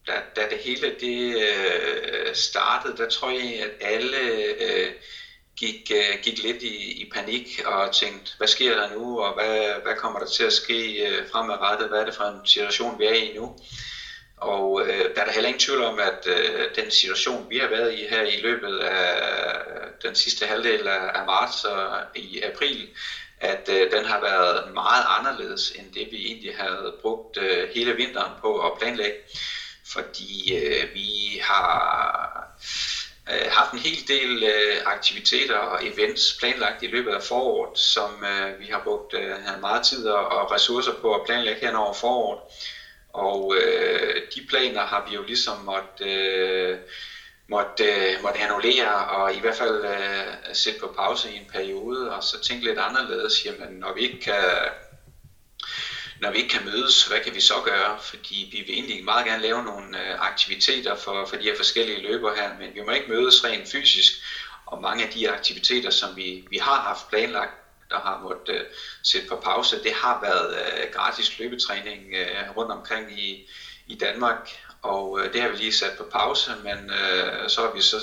[0.08, 4.18] da, da det hele det øh, startede, der tror jeg, at alle
[4.62, 4.92] øh,
[5.58, 9.82] gik, øh, gik lidt i, i panik og tænkte, hvad sker der nu, og hvad,
[9.84, 13.06] hvad kommer der til at ske øh, fremadrettet, hvad er det for en situation, vi
[13.06, 13.52] er i nu?
[14.38, 17.68] Og øh, der er der heller ingen tvivl om, at øh, den situation, vi har
[17.68, 19.22] været i her i løbet af
[20.02, 22.88] den sidste halvdel af, af marts og i april,
[23.38, 27.96] at øh, den har været meget anderledes end det, vi egentlig havde brugt øh, hele
[27.96, 29.18] vinteren på at planlægge.
[29.86, 32.48] Fordi øh, vi har
[33.32, 38.24] øh, haft en hel del øh, aktiviteter og events planlagt i løbet af foråret, som
[38.24, 42.40] øh, vi har brugt øh, meget tid og ressourcer på at planlægge hen over foråret.
[43.14, 46.78] Og øh, de planer har vi jo ligesom måtte, øh,
[47.48, 52.12] måtte, øh, måtte annullere og i hvert fald øh, sætte på pause i en periode,
[52.12, 54.44] og så tænke lidt anderledes, jamen når vi ikke kan
[56.22, 57.98] når vi ikke kan mødes, hvad kan vi så gøre?
[58.02, 62.02] Fordi vi vil egentlig meget gerne lave nogle øh, aktiviteter for, for de her forskellige
[62.02, 64.14] løber her, men vi må ikke mødes rent fysisk.
[64.66, 67.52] Og mange af de aktiviteter, som vi, vi har haft planlagt,
[67.90, 68.62] der har måttet uh,
[69.04, 73.50] sætte på pause, det har været uh, gratis løbetræning uh, rundt omkring i,
[73.88, 74.50] i Danmark.
[74.82, 77.98] Og uh, det har vi lige sat på pause, men uh, så har vi så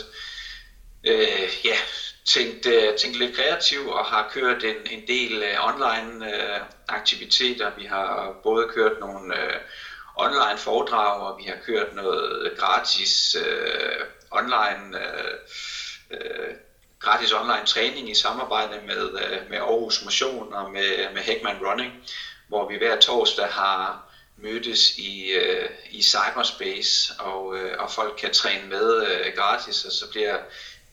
[1.04, 1.76] uh, ja,
[2.24, 7.70] tænkt, uh, tænkt lidt kreativt og har kørt en, en del uh, online uh, aktiviteter.
[7.76, 9.60] Vi har både kørt nogle uh,
[10.16, 15.34] online foredrag, og vi har kørt noget gratis uh, online uh,
[16.10, 16.54] uh,
[17.00, 21.92] gratis online træning i samarbejde med, uh, med Aarhus Motion og med, med Heckman Running,
[22.48, 28.32] hvor vi hver torsdag har mødtes i, uh, i cyberspace, og, uh, og folk kan
[28.32, 30.38] træne med uh, gratis, og så bliver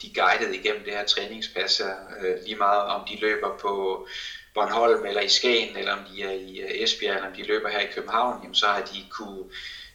[0.02, 1.82] de guidet igennem det her træningspas,
[2.22, 4.08] øh, lige meget om de løber på
[4.54, 7.70] Bornholm eller i Skagen, eller om de er i øh, Esbjerg, eller om de løber
[7.70, 9.44] her i København, jamen så har de kunne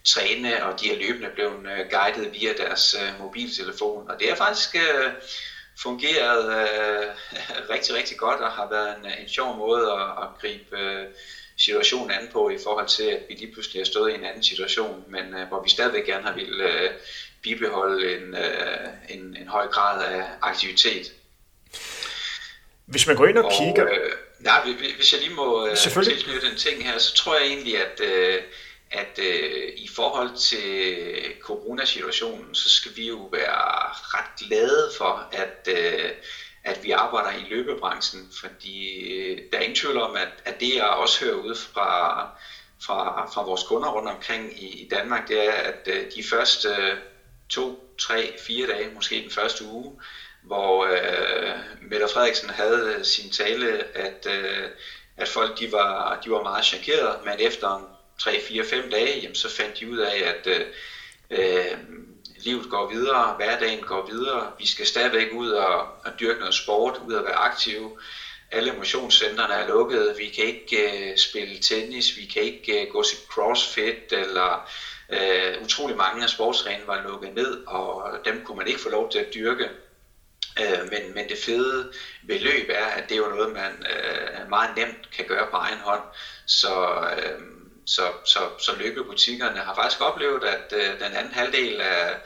[0.04, 4.10] træne, og de er løbende blevet øh, guidet via deres øh, mobiltelefon.
[4.10, 5.10] Og det har faktisk øh,
[5.78, 7.06] fungeret øh,
[7.74, 11.06] rigtig, rigtig godt, og har været en, en sjov måde at, at gribe øh,
[11.56, 14.42] situationen an på, i forhold til, at vi lige pludselig har stået i en anden
[14.42, 16.90] situation, men øh, hvor vi stadigvæk gerne har vil øh,
[17.46, 21.12] bibeholde en, uh, en, en høj grad af aktivitet.
[22.86, 23.86] Hvis man går ind og, og kigger...
[23.92, 24.60] Øh, nej,
[24.96, 28.42] hvis jeg lige må uh, tilknytte en ting her, så tror jeg egentlig, at, uh,
[28.90, 30.84] at uh, i forhold til
[31.40, 36.10] coronasituationen, så skal vi jo være ret glade for, at, uh,
[36.64, 38.76] at vi arbejder i løbebranchen, fordi
[39.32, 42.20] uh, der er ingen tvivl om, at, at det jeg også hører ud fra,
[42.86, 46.68] fra, fra vores kunder rundt omkring i, i Danmark, det er, at uh, de første
[47.48, 49.92] to, tre, fire dage, måske den første uge,
[50.42, 54.68] hvor øh, Mette Frederiksen havde øh, sin tale, at, øh,
[55.16, 59.34] at folk de var, de var meget chokerede, men efter 3, 4, 5 dage, jamen,
[59.34, 60.66] så fandt de ud af, at øh,
[61.30, 61.78] øh,
[62.36, 66.98] livet går videre, hverdagen går videre, vi skal stadigvæk ud og, og dyrke noget sport,
[67.06, 67.98] ud og være aktive.
[68.50, 73.02] Alle motionscentrene er lukkede, vi kan ikke øh, spille tennis, vi kan ikke øh, gå
[73.02, 74.70] til crossfit, eller
[75.08, 79.10] øh, utrolig mange af sportsgrenene var lukket ned, og dem kunne man ikke få lov
[79.10, 79.70] til at dyrke.
[80.60, 81.92] Øh, men, men det fede
[82.22, 85.56] ved løb er, at det er jo noget, man øh, meget nemt kan gøre på
[85.56, 86.02] egen hånd.
[86.46, 87.40] Så, øh,
[87.86, 92.16] så, så, så løbebutikkerne har faktisk oplevet, at øh, den anden halvdel af,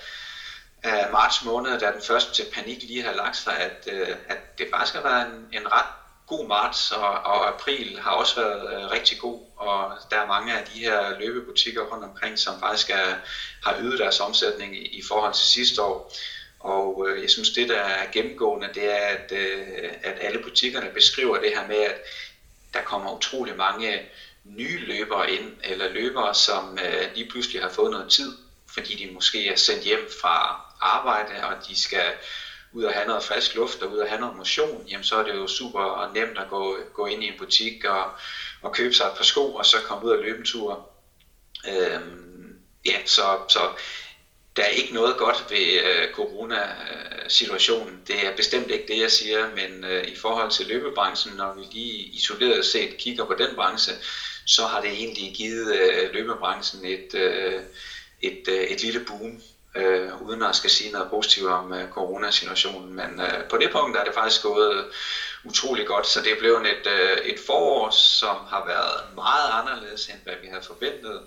[0.82, 4.58] af marts måned, da den første til panik lige har lagt sig, at, øh, at
[4.58, 5.99] det faktisk har været en, en ret
[6.30, 10.52] god marts, og, og april har også været øh, rigtig god, og der er mange
[10.52, 13.14] af de her løbebutikker rundt omkring, som faktisk er,
[13.64, 16.12] har ydet deres omsætning i, i forhold til sidste år.
[16.60, 20.90] Og øh, jeg synes, det der er gennemgående, det er, at, øh, at alle butikkerne
[20.90, 21.96] beskriver det her med, at
[22.74, 24.02] der kommer utrolig mange
[24.44, 28.32] nye løbere ind, eller løbere, som øh, lige pludselig har fået noget tid,
[28.74, 32.12] fordi de måske er sendt hjem fra arbejde, og de skal
[32.72, 35.22] ud og have noget frisk luft og ud og have noget motion, jamen så er
[35.22, 38.10] det jo super nemt at gå, gå ind i en butik og,
[38.62, 40.88] og købe sig et par sko, og så komme ud og løbe en tur.
[41.68, 43.70] Øhm, ja, så, så
[44.56, 48.02] der er ikke noget godt ved øh, corona-situationen.
[48.06, 51.62] Det er bestemt ikke det, jeg siger, men øh, i forhold til løbebranchen, når vi
[51.72, 53.92] lige isoleret set kigger på den branche,
[54.46, 57.62] så har det egentlig givet øh, løbebranchen et, øh,
[58.20, 59.40] et, øh, et lille boom,
[59.74, 62.94] øh, uden at skal sige noget positivt om øh, coronasituationen.
[62.94, 64.84] Men øh, på det punkt er det faktisk gået øh,
[65.44, 70.08] utrolig godt, så det er blevet et, øh, et forår, som har været meget anderledes,
[70.08, 71.20] end hvad vi havde forventet.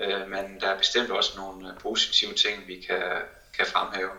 [0.00, 3.02] Øh, men der er bestemt også nogle øh, positive ting, vi kan,
[3.56, 4.10] kan fremhæve.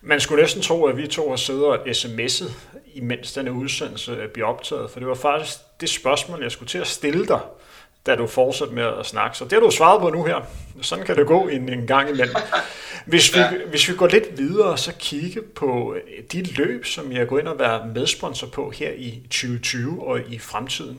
[0.00, 2.52] Man skulle næsten tro, at vi to har siddet og sms'et,
[2.94, 6.78] imens denne udsendelse øh, bliver optaget, for det var faktisk det spørgsmål, jeg skulle til
[6.78, 7.40] at stille dig,
[8.06, 9.36] da du fortsatte med at snakke.
[9.36, 10.40] Så det har du svaret på nu her.
[10.82, 12.36] Sådan kan det gå en, en gang imellem.
[13.06, 13.50] Hvis vi, ja.
[13.68, 15.96] hvis vi går lidt videre, så kigge på
[16.32, 20.38] de løb, som jeg går ind og være medsponsor på her i 2020 og i
[20.38, 20.98] fremtiden.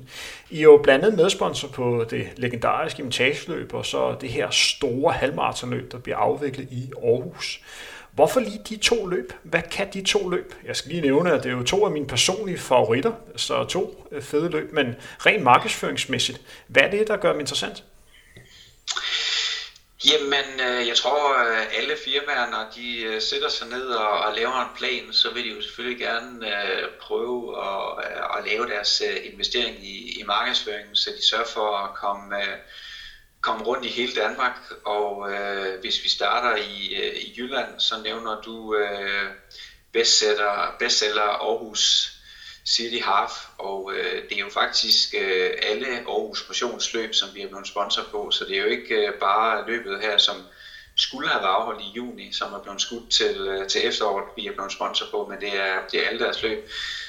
[0.49, 5.13] I er jo blandt andet medsponsor på det legendariske imitageløb, og så det her store
[5.13, 7.61] halvmaratonløb, der bliver afviklet i Aarhus.
[8.11, 9.33] Hvorfor lige de to løb?
[9.43, 10.53] Hvad kan de to løb?
[10.65, 14.07] Jeg skal lige nævne, at det er jo to af mine personlige favoritter, så to
[14.11, 17.83] øh, fede løb, men rent markedsføringsmæssigt, hvad er det, der gør dem interessant?
[20.11, 24.61] Jamen, øh, jeg tror, øh, alle firmaer, når de øh, sætter sig ned og, laver
[24.61, 26.47] en plan, så vil de jo selvfølgelig gerne
[27.01, 28.05] prøve at,
[28.37, 32.35] at lave deres investering i, i markedsføringen, så de sørger for at komme
[33.45, 36.79] komme rundt i hele Danmark, og øh, hvis vi starter i,
[37.15, 39.29] i Jylland, så nævner du øh,
[39.93, 42.14] bestseller, bestseller Aarhus.
[42.67, 47.47] City Half, og øh, det er jo faktisk øh, alle Aarhus motionsløb, som vi er
[47.47, 50.45] blevet sponsor på, så det er jo ikke øh, bare løbet her, som
[50.97, 54.47] skulle have været afholdt i juni, som er blevet skudt til, øh, til efteråret, vi
[54.47, 56.59] er blevet sponsor på, men det er, det er alle deres løb.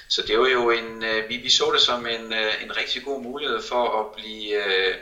[0.09, 3.03] Så det var jo en, øh, vi, vi så det som en, øh, en rigtig
[3.03, 4.97] god mulighed for at blive øh,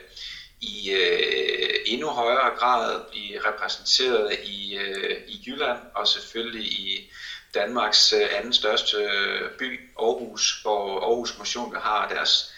[0.60, 7.10] i øh, endnu højere grad blive repræsenteret i, øh, i Jylland og selvfølgelig i
[7.54, 12.52] Danmarks øh, anden største øh, by, Aarhus, hvor Aarhus Motion har deres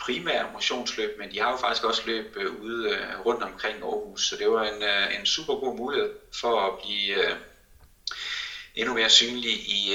[0.00, 4.36] primære motionsløb, men de har jo faktisk også løb øh, ude rundt omkring Aarhus, så
[4.36, 4.82] det var en,
[5.20, 6.10] en super god mulighed
[6.40, 7.36] for at blive
[8.74, 9.94] endnu mere synlig i,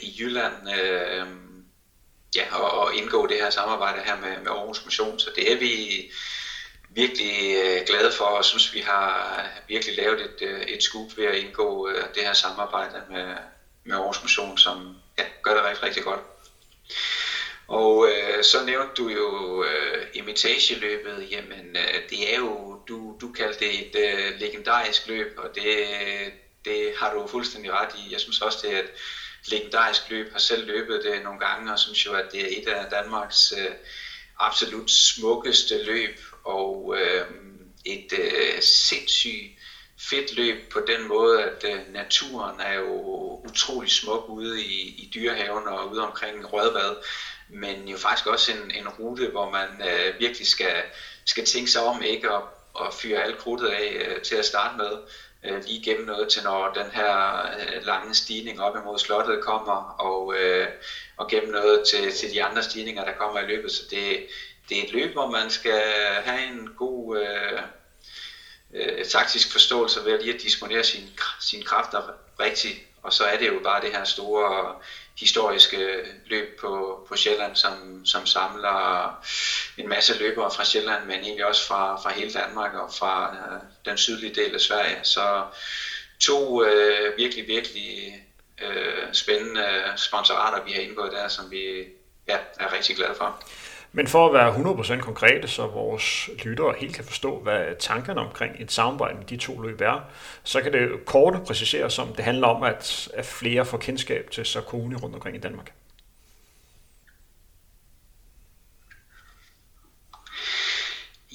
[0.00, 0.68] i Jylland
[2.34, 5.56] ja, og, og indgå det her samarbejde her med, med Aarhus Motion, så det er
[5.56, 6.04] vi
[6.88, 7.56] virkelig
[7.86, 12.22] glade for, og synes vi har virkelig lavet et, et skub ved at indgå det
[12.22, 13.34] her samarbejde med,
[13.86, 16.20] med Aarhus Mission, som ja, gør det rigtig, rigtig godt.
[17.68, 23.32] Og øh, så nævnte du jo øh, imitageløbet, jamen øh, det er jo, du, du
[23.32, 25.76] kaldte det et øh, legendarisk løb, og det,
[26.64, 28.12] det har du fuldstændig ret i.
[28.12, 28.90] Jeg synes også, det er et
[29.44, 32.68] legendarisk løb, har selv løbet det nogle gange, og synes jo, at det er et
[32.68, 33.70] af Danmarks øh,
[34.38, 37.26] absolut smukkeste løb, og øh,
[37.84, 39.55] et øh, sindssygt
[39.98, 43.00] fedt løb på den måde, at øh, naturen er jo
[43.44, 46.96] utrolig smuk ude i, i dyrehaven og ude omkring Rødvad,
[47.48, 50.82] men jo faktisk også en, en rute, hvor man øh, virkelig skal,
[51.24, 52.42] skal tænke sig om ikke at,
[52.80, 54.92] at fyre alt krudtet af øh, til at starte med,
[55.44, 59.96] øh, lige gennem noget til når den her øh, lange stigning op imod slottet kommer,
[59.98, 60.68] og, øh,
[61.16, 63.72] og gennem noget til, til de andre stigninger, der kommer i løbet.
[63.72, 64.26] Så det,
[64.68, 65.82] det er et løb, hvor man skal
[66.24, 67.18] have en god...
[67.18, 67.60] Øh,
[68.76, 71.08] øh, taktisk forståelse ved lige at disponere sine,
[71.40, 72.02] sine kræfter
[72.40, 72.78] rigtigt.
[73.02, 74.74] Og så er det jo bare det her store
[75.18, 79.10] historiske løb på, på Sjælland, som, som samler
[79.76, 83.60] en masse løbere fra Sjælland, men egentlig også fra, fra hele Danmark og fra øh,
[83.84, 84.98] den sydlige del af Sverige.
[85.02, 85.44] Så
[86.20, 88.22] to øh, virkelig, virkelig
[88.62, 91.84] øh, spændende sponsorater, vi har indgået der, som vi
[92.28, 93.42] ja, er rigtig glade for.
[93.96, 98.56] Men for at være 100% konkrete, så vores lyttere helt kan forstå, hvad tankerne omkring
[98.62, 100.00] et samarbejde med de to løb er,
[100.44, 104.46] så kan det kort præciseres som, det handler om, at, at flere får kendskab til
[104.46, 105.72] Sarkoni rundt omkring i Danmark.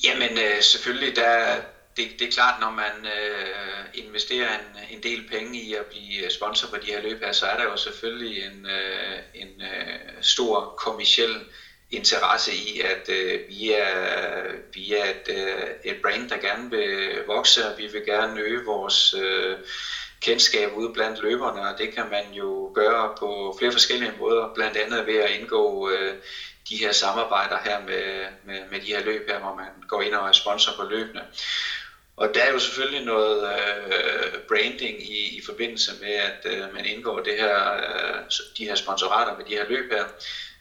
[0.03, 1.55] Jamen øh, selvfølgelig, der,
[1.97, 6.29] det, det er klart, når man øh, investerer en, en del penge i at blive
[6.29, 9.99] sponsor på de her løb her, så er der jo selvfølgelig en, øh, en øh,
[10.21, 11.35] stor kommersiel
[11.91, 17.23] interesse i, at øh, vi, er, vi er et, øh, et brand, der gerne vil
[17.27, 19.57] vokse, og vi vil gerne øge vores øh,
[20.21, 24.77] kendskab ude blandt løberne, og det kan man jo gøre på flere forskellige måder, blandt
[24.77, 26.15] andet ved at indgå øh,
[26.69, 30.13] de her samarbejder her med, med, med de her løb her, hvor man går ind
[30.13, 31.21] og er sponsor på løbene.
[32.17, 36.85] Og der er jo selvfølgelig noget øh, branding i, i forbindelse med, at øh, man
[36.85, 38.23] indgår det her, øh,
[38.57, 40.05] de her sponsorater med de her løb her.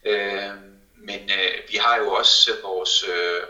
[0.04, 0.54] Øh,
[1.00, 3.40] men øh, vi har jo også øh, vores øh,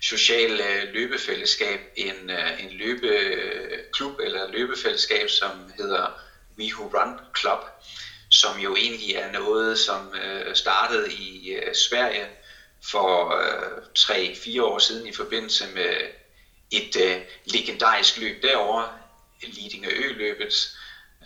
[0.00, 6.06] sociale øh, løbefællesskab, en, øh, en løbeklub eller løbefællesskab, som hedder
[6.58, 7.58] We Who Run Club,
[8.30, 12.28] som jo egentlig er noget, som øh, startede i øh, Sverige
[12.90, 15.96] for øh, 3-4 år siden i forbindelse med
[16.70, 18.88] et øh, legendarisk løb derovre,
[19.42, 20.78] Lidingö Ø-løbet.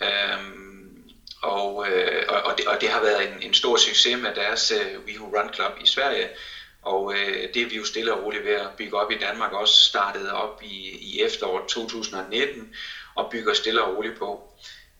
[0.03, 0.66] Øhm,
[1.41, 5.05] og, øh, og, det, og det har været en, en stor succes med deres øh,
[5.05, 6.29] We Who Run Club i Sverige.
[6.81, 9.51] Og øh, det er vi jo stille og roligt ved at bygge op i Danmark,
[9.51, 12.69] også startede op i, i efteråret 2019
[13.15, 14.43] og bygger stille og roligt på.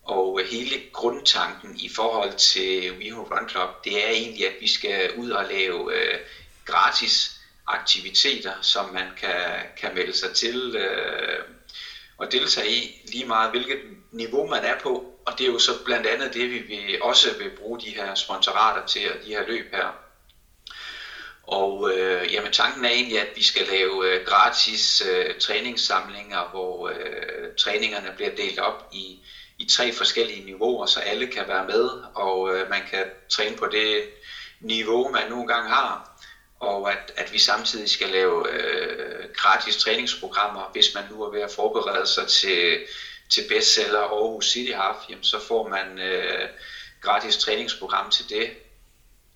[0.02, 4.54] Og øh, hele grundtanken i forhold til We Who Run Club, det er egentlig, at
[4.60, 6.18] vi skal ud og lave øh,
[6.64, 11.44] gratis aktiviteter, som man kan, kan melde sig til øh,
[12.18, 13.78] og deltage i, lige meget hvilket
[14.12, 17.32] niveau man er på, og det er jo så blandt andet det, vi vil, også
[17.38, 19.86] vil bruge de her sponsorater til, og de her løb her.
[21.42, 26.88] Og øh, jamen, tanken er egentlig, at vi skal lave øh, gratis øh, træningssamlinger, hvor
[26.88, 29.18] øh, træningerne bliver delt op i,
[29.58, 33.66] i tre forskellige niveauer, så alle kan være med, og øh, man kan træne på
[33.66, 34.04] det
[34.60, 36.18] niveau, man nu engang har.
[36.60, 41.40] Og at, at vi samtidig skal lave øh, gratis træningsprogrammer, hvis man nu er ved
[41.40, 42.78] at forberede sig til
[43.30, 46.48] til bestseller Aarhus City Half, jamen, så får man øh,
[47.00, 48.50] gratis træningsprogram til det,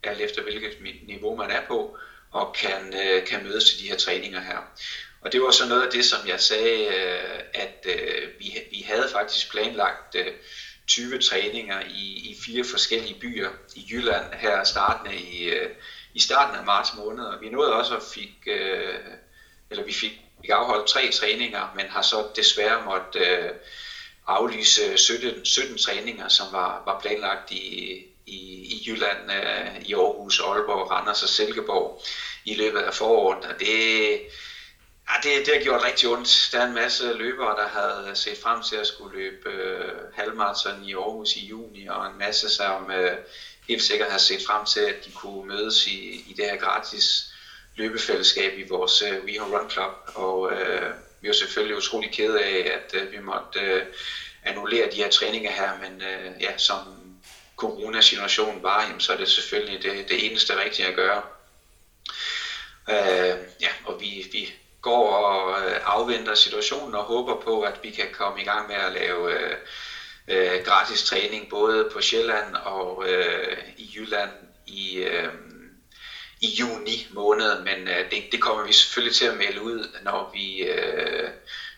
[0.02, 0.76] alt efter hvilket
[1.06, 1.98] niveau man er på,
[2.30, 4.58] og kan, øh, kan mødes til de her træninger her.
[5.20, 8.80] Og det var så noget af det, som jeg sagde, øh, at øh, vi, vi
[8.80, 10.32] havde faktisk planlagt øh,
[10.86, 15.70] 20 træninger i, i fire forskellige byer i Jylland her startende i, øh,
[16.14, 18.98] i starten af marts måned, og vi nåede også at fik, øh,
[19.70, 23.50] eller vi fik, fik afholdt tre træninger, men har så desværre måtte øh,
[24.26, 27.92] aflyse 17, 17 træninger, som var, var planlagt i,
[28.26, 28.38] i,
[28.74, 32.02] i Jylland, øh, i Aarhus, Aalborg, Randers og Silkeborg
[32.44, 33.44] i løbet af foråret.
[33.44, 34.20] Og det,
[35.08, 36.48] Ja, det, det har gjort rigtig ondt.
[36.52, 40.84] Der er en masse løbere, der havde set frem til at skulle løbe øh, halvmarathon
[40.84, 43.18] i Aarhus i juni, og en masse, som øh,
[43.68, 47.32] helt sikkert har set frem til, at de kunne mødes i, i det her gratis
[47.74, 49.92] løbefællesskab i vores øh, We Run Club.
[50.14, 53.82] Og øh, vi er selvfølgelig utrolig kede af, at øh, vi måtte øh,
[54.42, 56.78] annullere de her træninger her, men øh, ja, som
[57.56, 61.22] coronasituationen var, jamen, så er det selvfølgelig det, det eneste rigtige at gøre.
[62.88, 67.90] Øh, ja, og vi, vi går og øh, afventer situationen og håber på, at vi
[67.90, 69.56] kan komme i gang med at lave øh,
[70.28, 74.30] øh, gratis træning både på Sjælland og øh, i Jylland
[74.66, 75.32] i, øh,
[76.42, 80.30] i juni måned, men øh, det, det kommer vi selvfølgelig til at melde ud, når
[80.34, 81.28] vi, øh,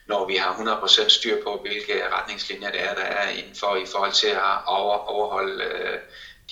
[0.07, 4.13] når vi har 100% styr på, hvilke retningslinjer det er, der er indenfor i forhold
[4.13, 5.99] til at over, overholde øh,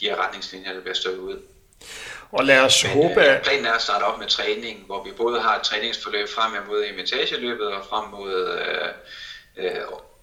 [0.01, 1.39] de her retningslinjer, der bliver stået ud.
[2.33, 3.43] Og lad os Men, håbe, at...
[3.43, 6.85] Planen er at starte op med træning, hvor vi både har et træningsforløb frem mod
[6.85, 9.81] imitageløbet og frem mod øh, øh,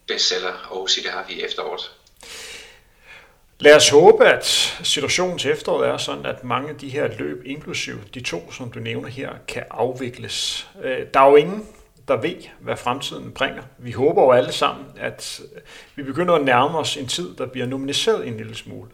[0.07, 1.91] bestseller og det har vi i efteråret.
[3.61, 4.45] Lad os håbe, at
[4.83, 8.71] situationen til efteråret er sådan, at mange af de her løb, inklusiv de to, som
[8.71, 10.67] du nævner her, kan afvikles.
[10.83, 11.67] Øh, der er jo ingen,
[12.07, 13.63] der ved, hvad fremtiden bringer.
[13.77, 15.61] Vi håber jo alle sammen, at øh,
[15.95, 18.89] vi begynder at nærme os en tid, der bliver nominaliseret en lille smule.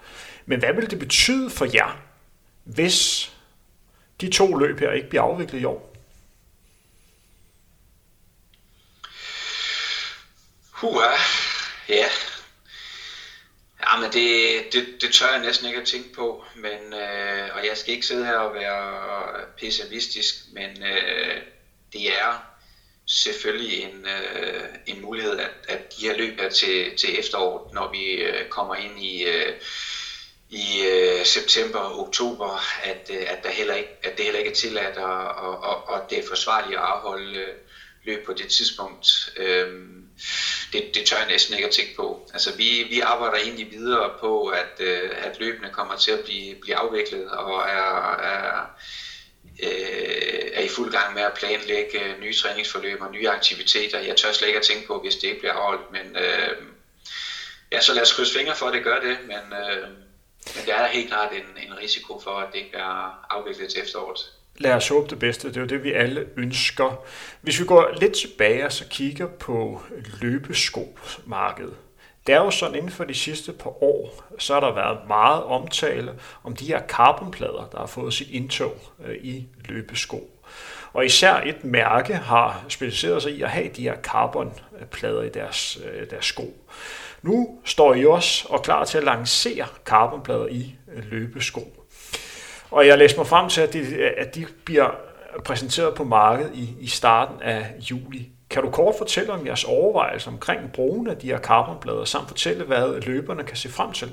[0.46, 1.98] Men hvad vil det betyde for jer,
[2.64, 3.32] hvis
[4.22, 5.94] de to løb her ikke bliver afviklet i år?
[10.72, 11.12] Huha,
[11.90, 12.06] ja.
[13.92, 17.66] Ja, men det, det, det tør jeg næsten ikke at tænke på, men, øh, og
[17.66, 21.42] jeg skal ikke sidde her og være pessimistisk, men øh,
[21.94, 22.40] det er
[23.06, 27.92] selvfølgelig en, øh, en mulighed, at, at de her løb er til, til efteråret, når
[27.92, 29.54] vi øh, kommer ind i, øh,
[30.50, 34.52] i øh, september og oktober, at, øh, at, der heller ikke, at det heller ikke
[34.52, 37.54] er tilladt, og, og, og, og det er forsvarligt at afholde øh,
[38.04, 39.34] løb på det tidspunkt.
[39.38, 39.68] Øh,
[40.76, 42.30] det, det tør jeg næsten ikke at tænke på.
[42.34, 46.56] Altså vi, vi arbejder egentlig videre på, at, øh, at løbene kommer til at blive,
[46.56, 48.66] blive afviklet og er, er,
[49.64, 54.00] øh, er i fuld gang med at planlægge øh, nye træningsforløb og nye aktiviteter.
[54.00, 56.56] Jeg tør slet ikke at tænke på, hvis det ikke bliver afholdt, men øh,
[57.72, 59.90] ja, så lad os krydse fingre for, at det gør det, men, øh,
[60.56, 63.82] men der er helt klart en, en risiko for, at det ikke bliver afviklet til
[63.82, 65.48] efteråret lad os håbe det bedste.
[65.48, 67.06] Det er jo det, vi alle ønsker.
[67.42, 69.82] Hvis vi går lidt tilbage og så kigger på
[70.22, 71.74] løbeskomarkedet.
[72.28, 75.44] Det er jo sådan, inden for de sidste par år, så har der været meget
[75.44, 80.30] omtale om de her carbonplader, der har fået sit indtog øh, i løbesko.
[80.94, 85.80] Og især et mærke har specialiseret sig i at have de her carbonplader i deres,
[85.86, 86.54] øh, deres sko.
[87.22, 91.85] Nu står I også og klar til at lancere carbonplader i øh, løbesko.
[92.76, 94.90] Og jeg læste mig frem til, at de, at de bliver
[95.46, 98.30] præsenteret på markedet i, i starten af juli.
[98.50, 102.64] Kan du kort fortælle om jeres overvejelser omkring brugen af de her carbonblader, samt fortælle,
[102.64, 104.12] hvad løberne kan se frem til?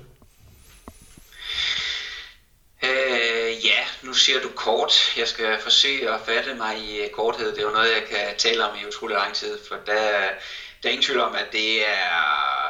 [2.85, 4.93] Øh, ja, nu siger du kort.
[5.19, 7.53] Jeg skal forsøge at fatte mig i øh, korthed.
[7.53, 9.95] Det er jo noget, jeg kan tale om i utrolig lang tid, for der,
[10.83, 12.62] der er ingen tvivl om, at det er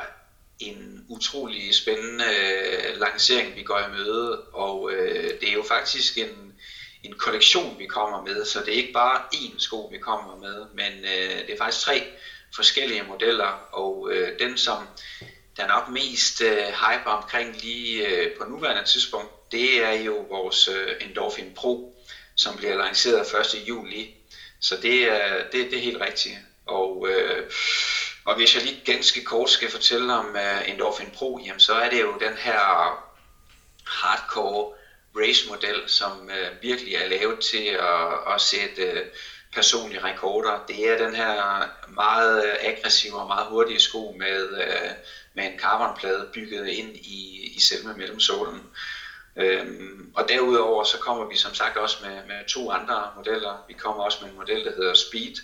[0.63, 6.19] en utrolig spændende øh, lancering, vi går i møde, og øh, det er jo faktisk
[6.19, 6.55] en,
[7.03, 10.67] en kollektion, vi kommer med, så det er ikke bare én sko, vi kommer med,
[10.75, 12.03] men øh, det er faktisk tre
[12.55, 14.87] forskellige modeller, og øh, den, som
[15.57, 20.27] der er nok mest øh, hype omkring lige øh, på nuværende tidspunkt, det er jo
[20.31, 22.03] vores øh, Endorphin Pro,
[22.35, 23.69] som bliver lanceret 1.
[23.69, 24.15] juli,
[24.61, 26.37] så det er, det, det er helt rigtigt.
[26.67, 27.51] Og øh,
[28.25, 31.91] og hvis jeg lige ganske kort skal fortælle om uh, Endorphin Pro, jamen, så er
[31.91, 32.59] det jo den her
[33.87, 34.73] hardcore
[35.17, 39.07] race-model, som uh, virkelig er lavet til at, at sætte uh,
[39.53, 40.65] personlige rekorder.
[40.69, 44.91] Det er den her meget aggressive og meget hurtige sko med, uh,
[45.35, 48.63] med en carbonplade bygget ind i, i selve mellemsålen.
[49.37, 53.65] Øhm, og derudover så kommer vi som sagt også med, med to andre modeller.
[53.69, 55.35] Vi kommer også med en model, der hedder Speed.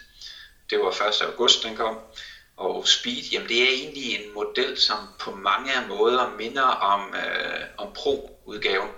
[0.70, 1.22] Det var 1.
[1.22, 1.98] august, den kom.
[2.58, 7.64] Og Speed, jamen det er egentlig en model, som på mange måder minder om, øh,
[7.76, 8.90] om Pro-udgaven.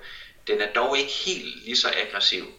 [0.47, 2.53] Den er dog ikke helt lige så aggressiv.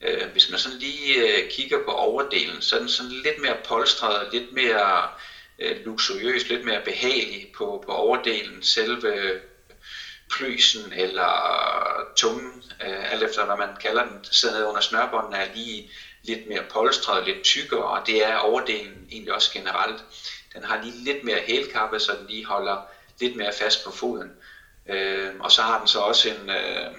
[0.00, 3.56] Øh, hvis man sådan lige øh, kigger på overdelen, så er den sådan lidt mere
[3.64, 5.08] polstret, lidt mere
[5.58, 8.62] øh, luksuriøs, lidt mere behagelig på, på overdelen.
[8.62, 9.40] Selve
[10.30, 11.32] plysen eller
[12.16, 15.90] tungen, øh, alt efter hvad man kalder den, sidder under snørbånden, er lige
[16.22, 20.04] lidt mere polstret, lidt tykkere, og det er overdelen egentlig også generelt.
[20.56, 22.76] Den har lige lidt mere hælkappe, så den lige holder
[23.20, 24.32] lidt mere fast på foden.
[24.88, 26.90] Øh, og så har den så også en, øh,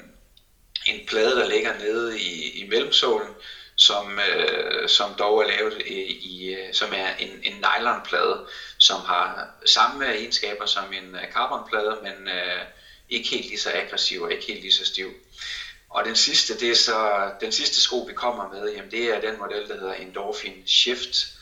[0.85, 3.29] en plade, der ligger nede i, i mellemsålen,
[3.75, 8.45] som, øh, som dog er lavet i, i øh, som er en, en nylonplade,
[8.77, 12.61] som har samme egenskaber som en øh, carbonplade, men øh,
[13.09, 15.13] ikke helt lige så aggressiv og ikke helt lige så stiv.
[15.89, 19.21] Og den sidste, det er så, den sidste sko, vi kommer med, jamen det er
[19.21, 21.36] den model, der hedder Endorphin Shift.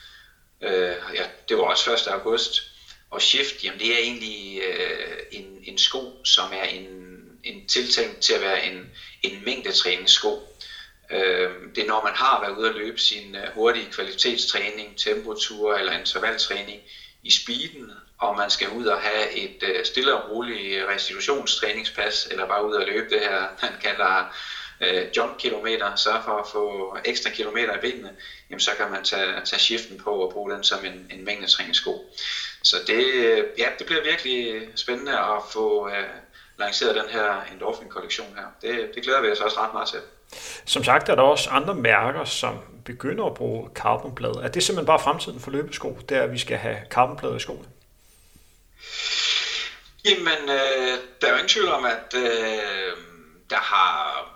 [0.62, 2.08] Øh, ja, det var også 1.
[2.08, 2.62] august.
[3.10, 8.20] Og Shift, jamen det er egentlig øh, en, en sko, som er en, en tiltænkt
[8.20, 8.91] til at være en,
[9.24, 10.56] en mængdetræningssko.
[11.10, 15.74] Øh, det er når man har været ude at løbe sin øh, hurtige kvalitetstræning, temperatur
[15.74, 16.82] eller intervaltræning
[17.24, 22.47] i speeden, og man skal ud og have et øh, stille og roligt restitutionstræningspas, eller
[22.47, 24.36] bare ud og løbe det her, man kalder
[24.82, 28.10] øh, jump-kilometer, sørge for at få ekstra kilometer i benene,
[28.50, 32.12] jamen så kan man tage, tage shiften på og bruge den som en, en mængdetræningssko.
[32.64, 33.06] Så det,
[33.58, 36.10] ja, det bliver virkelig spændende at få øh,
[36.60, 38.46] lanceret den her endorphin-kollektion her.
[38.62, 40.00] Det, det glæder vi os også ret meget til.
[40.66, 44.40] Som sagt er der også andre mærker, som begynder at bruge carbonplade.
[44.44, 47.66] Er det simpelthen bare fremtiden for løbesko, er, at vi skal have carbonplade i skoene?
[50.06, 52.92] Jamen, øh, der er jo ingen tvivl om, at øh,
[53.50, 54.35] der har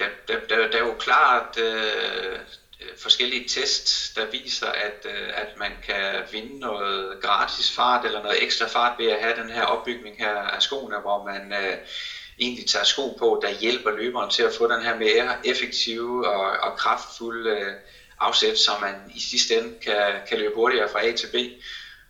[0.00, 2.38] der, der, der, der er jo klart øh,
[2.80, 8.20] øh, forskellige tests, der viser, at, øh, at man kan vinde noget gratis fart eller
[8.20, 11.76] noget ekstra fart ved at have den her opbygning her af skoene, hvor man øh,
[12.38, 16.70] egentlig tager sko på, der hjælper løberen til at få den her mere effektive og,
[16.70, 17.74] og kraftfulde øh,
[18.20, 21.34] afsæt, så man i sidste ende kan, kan løbe hurtigere fra A til B.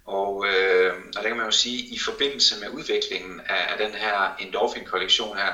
[0.04, 3.94] Og, øh, og der kan man jo sige, i forbindelse med udviklingen af, af den
[3.94, 5.52] her endorphin-kollektion her,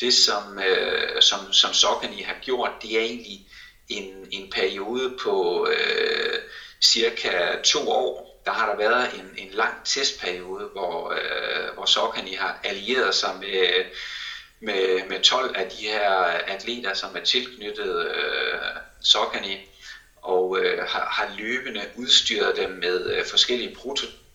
[0.00, 3.46] det som, øh, som, som Sokani har gjort, det er egentlig
[3.88, 6.38] en, en periode på øh,
[6.84, 8.42] cirka to år.
[8.44, 13.36] Der har der været en, en lang testperiode, hvor, øh, hvor Sokani har allieret sig
[13.40, 13.84] med,
[14.60, 16.10] med, med 12 af de her
[16.46, 18.58] atleter, som er tilknyttet øh,
[19.02, 19.56] Sokani,
[20.16, 24.25] og øh, har, har løbende udstyret dem med øh, forskellige prototyper,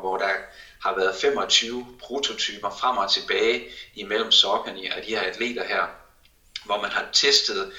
[0.00, 0.32] hvor der
[0.80, 5.86] har været 25 prototyper frem og tilbage imellem sokkerne af de her atleter her,
[6.64, 7.72] hvor man har testet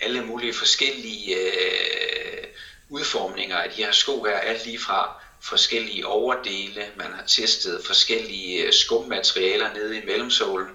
[0.00, 2.46] alle mulige forskellige øh,
[2.88, 8.66] udformninger af de her sko her, alt lige fra forskellige overdele, man har testet forskellige
[8.66, 10.70] øh, skummaterialer nede i mellemsålen,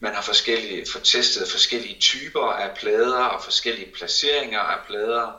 [0.00, 5.32] man har forskellige, for testet forskellige typer af plader og forskellige placeringer af plader,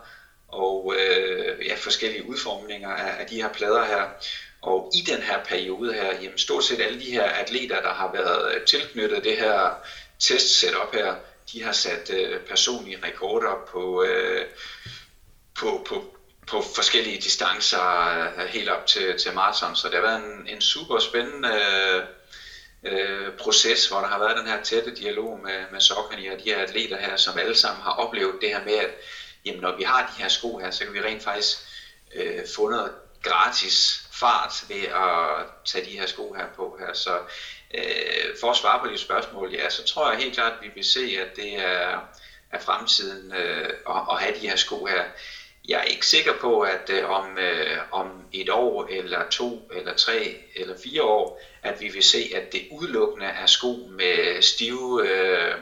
[0.48, 4.08] og øh, ja, forskellige udformninger af, af de her plader her.
[4.62, 8.12] Og i den her periode her, jamen stort set alle de her atleter, der har
[8.12, 9.70] været øh, tilknyttet det her
[10.20, 11.16] test-setup her,
[11.52, 14.46] de har sat øh, personlige rekorder på, øh,
[15.60, 17.84] på, på, på forskellige distancer
[18.40, 19.76] øh, helt op til, til maraton.
[19.76, 22.08] Så det har været en, en super spændende
[22.84, 26.44] øh, proces, hvor der har været den her tætte dialog med, med Sokkerne og de
[26.44, 28.90] her atleter her, som alle sammen har oplevet det her med, at
[29.46, 31.58] jamen når vi har de her sko her, så kan vi rent faktisk
[32.16, 32.92] øh, få noget
[33.24, 36.94] gratis fart ved at tage de her sko her på her.
[36.94, 37.20] Så
[37.74, 40.72] øh, for at svare på de spørgsmål, ja, så tror jeg helt klart, at vi
[40.76, 42.00] vil se, at det er,
[42.52, 45.04] er fremtiden øh, at, at have de her sko her.
[45.68, 49.94] Jeg er ikke sikker på, at øh, om, øh, om et år, eller to, eller
[49.94, 55.08] tre, eller fire år, at vi vil se, at det udelukkende er sko med stive
[55.08, 55.56] øh,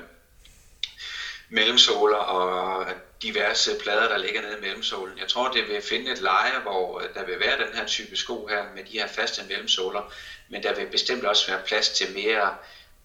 [1.50, 2.86] mellemsåler og
[3.22, 5.18] diverse plader, der ligger nede i mellemsålen.
[5.18, 8.16] Jeg tror, det vil finde et leje, hvor øh, der vil være den her type
[8.16, 10.14] sko her med de her faste mellemsåler,
[10.50, 12.56] men der vil bestemt også være plads til mere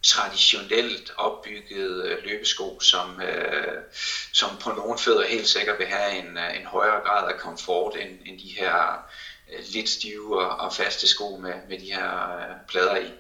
[0.03, 3.83] traditionelt opbygget øh, løbesko, som, øh,
[4.33, 7.97] som på nogle fødder helt sikkert vil have en, øh, en højere grad af komfort
[7.97, 9.07] end, end de her
[9.73, 13.13] lidt stive og, og faste sko med, med de her øh, plader i.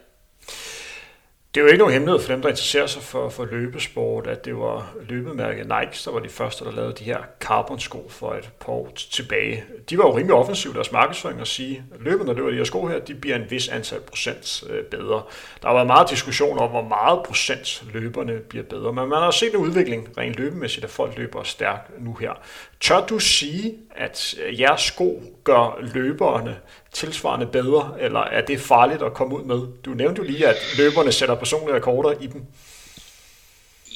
[1.54, 4.44] Det er jo ikke nogen hemmelighed for dem, der interesserer sig for, for løbesport, at
[4.44, 8.50] det var løbemærket Nike, der var de første, der lavede de her carbon-sko for et
[8.60, 9.64] par år tilbage.
[9.90, 12.64] De var jo rimelig offensive deres markedsføring at sige, at løberne, der løber de her
[12.64, 15.22] sko her, de bliver en vis antal procent øh, bedre.
[15.62, 19.30] Der har været meget diskussion om, hvor meget procent løberne bliver bedre, men man har
[19.30, 22.32] set en udvikling rent løbemæssigt, at folk løber stærkt nu her.
[22.80, 26.56] Tør du sige, at øh, jeres sko gør løberne
[26.92, 29.82] tilsvarende bedre, eller er det farligt at komme ud med?
[29.84, 32.46] Du nævnte jo lige, at løberne sætter personlige rekorder i dem.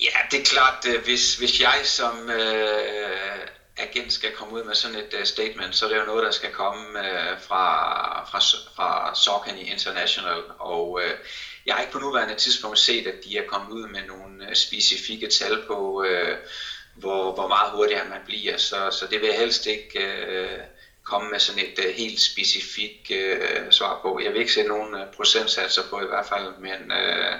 [0.03, 3.39] Ja, det er klart, øh, hvis, hvis jeg som øh,
[3.77, 6.31] agent skal komme ud med sådan et uh, statement, så er det jo noget, der
[6.31, 7.65] skal komme uh, fra,
[8.31, 8.39] fra,
[8.77, 11.03] fra Saucony International, og uh,
[11.67, 15.29] jeg har ikke på nuværende tidspunkt set, at de er kommet ud med nogle specifikke
[15.29, 16.37] tal på, uh,
[16.95, 20.61] hvor, hvor meget hurtigere man bliver, så, så det vil jeg helst ikke uh,
[21.07, 24.21] komme med sådan et uh, helt specifikt uh, svar på.
[24.25, 27.35] Jeg vil ikke se nogen uh, procentsatser på i hvert fald, men, uh,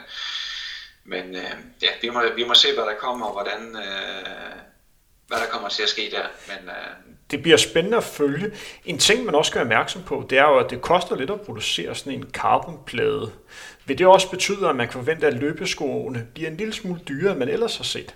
[1.05, 4.57] men uh, ja, vi, må, vi må se, hvad der kommer, og hvordan, uh,
[5.27, 6.27] hvad der kommer til at ske der.
[6.47, 8.53] Men, øh, det bliver spændende at følge.
[8.85, 11.31] En ting, man også skal være opmærksom på, det er jo, at det koster lidt
[11.31, 13.33] at producere sådan en carbonplade.
[13.87, 17.31] Vil det også betyde, at man kan forvente, at løbeskoene bliver en lille smule dyrere,
[17.31, 18.15] end man ellers har set?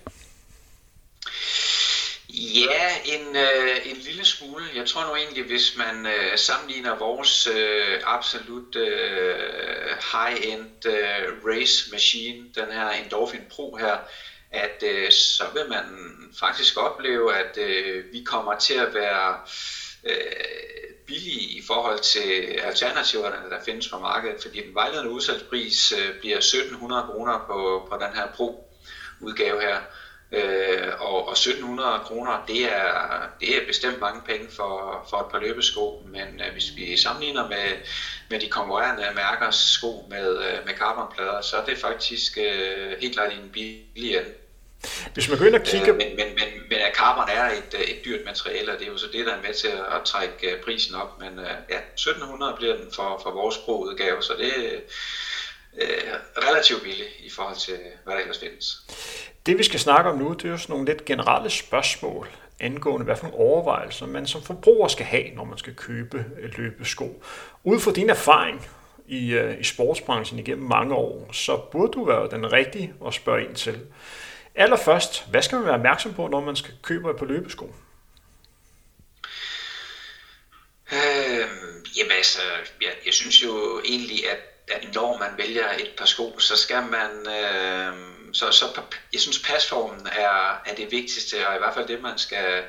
[2.41, 4.63] Ja, en, øh, en lille smule.
[4.75, 11.91] Jeg tror nu egentlig, hvis man øh, sammenligner vores øh, absolut øh, high-end øh, race
[11.91, 13.97] machine, den her Endorphin Pro her,
[14.51, 15.85] at øh, så vil man
[16.39, 19.39] faktisk opleve, at øh, vi kommer til at være
[20.03, 26.19] øh, billige i forhold til alternativerne, der findes på markedet, fordi den vejledende udsalgspris øh,
[26.19, 29.79] bliver 1700 kroner på, på den her Pro-udgave her.
[30.33, 32.91] Øh, og, og 1700 kroner, det er,
[33.39, 37.47] det er bestemt mange penge for, for et par løbesko, men øh, hvis vi sammenligner
[37.49, 37.67] med,
[38.29, 43.13] med de konkurrerende mærkers sko med, øh, med carbonplader, så er det faktisk øh, helt
[43.13, 44.33] klart en billig ende.
[45.13, 45.93] Hvis man går ind og kigger...
[45.93, 48.87] Øh, men, men, men, men at carbon er et, øh, et dyrt materiale, og det
[48.87, 51.19] er jo så det, der er med til at trække øh, prisen op.
[51.19, 54.79] Men ja, 1700 bliver den for, for vores pro-udgave, så det er
[55.77, 58.77] øh, relativt billigt i forhold til, hvad der ellers findes.
[59.45, 62.27] Det vi skal snakke om nu, det er jo sådan nogle lidt generelle spørgsmål
[62.59, 66.25] angående, hvad for nogle overvejelser man som forbruger skal have, når man skal købe
[66.57, 67.23] løbesko.
[67.63, 68.67] Ud fra din erfaring
[69.07, 73.55] i, i sportsbranchen igennem mange år, så burde du være den rigtige at spørge ind
[73.55, 73.79] til.
[74.55, 77.73] Allerførst, hvad skal man være opmærksom på, når man skal købe par løbesko?
[80.93, 81.47] Øh,
[81.97, 82.41] jamen altså,
[82.81, 84.50] jeg, jeg synes jo egentlig, at
[84.93, 87.27] når man vælger et par sko, så skal man...
[87.27, 87.93] Øh,
[88.33, 88.81] så, så
[89.13, 92.63] jeg synes, pasformen er, er det vigtigste, og i hvert fald det, man skal,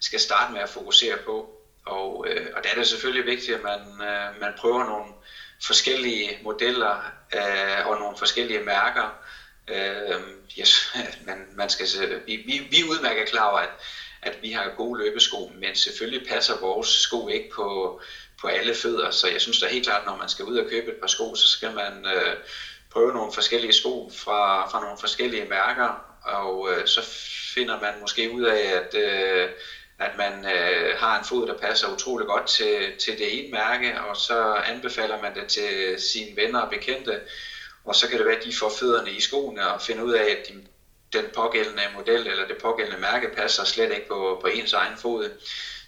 [0.00, 1.46] skal starte med at fokusere på.
[1.86, 5.12] Og, øh, og der er det selvfølgelig vigtigt, at man, øh, man prøver nogle
[5.62, 9.08] forskellige modeller øh, og nogle forskellige mærker.
[9.68, 10.20] Øh,
[10.58, 10.92] yes,
[11.26, 11.86] man, man skal,
[12.26, 13.70] vi, vi, vi er udmærket klar over, at,
[14.22, 18.00] at vi har gode løbesko, men selvfølgelig passer vores sko ikke på,
[18.42, 20.90] på alle fødder, så jeg synes da helt klart, når man skal ud og købe
[20.90, 22.36] et par sko, så skal man øh,
[22.90, 25.90] prøve nogle forskellige sko fra, fra nogle forskellige mærker,
[26.22, 27.00] og øh, så
[27.54, 29.48] finder man måske ud af, at, øh,
[29.98, 34.00] at man øh, har en fod, der passer utrolig godt til, til det ene mærke,
[34.00, 37.20] og så anbefaler man det til sine venner og bekendte,
[37.84, 40.30] og så kan det være, at de får fødderne i skoene og finder ud af,
[40.30, 40.62] at de,
[41.12, 45.28] den pågældende model eller det pågældende mærke passer slet ikke på, på ens egen fod.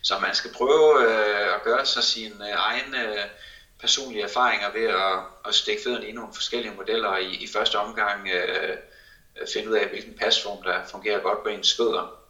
[0.04, 3.26] Så man skal prøve øh, at gøre sig sine øh, egne øh,
[3.80, 8.28] personlige erfaringer ved at, at stikke fødderne i nogle forskellige modeller i, i første omgang
[8.28, 8.76] øh, øh
[9.54, 12.20] finde ud af, hvilken pasform, der fungerer godt på ens fødder.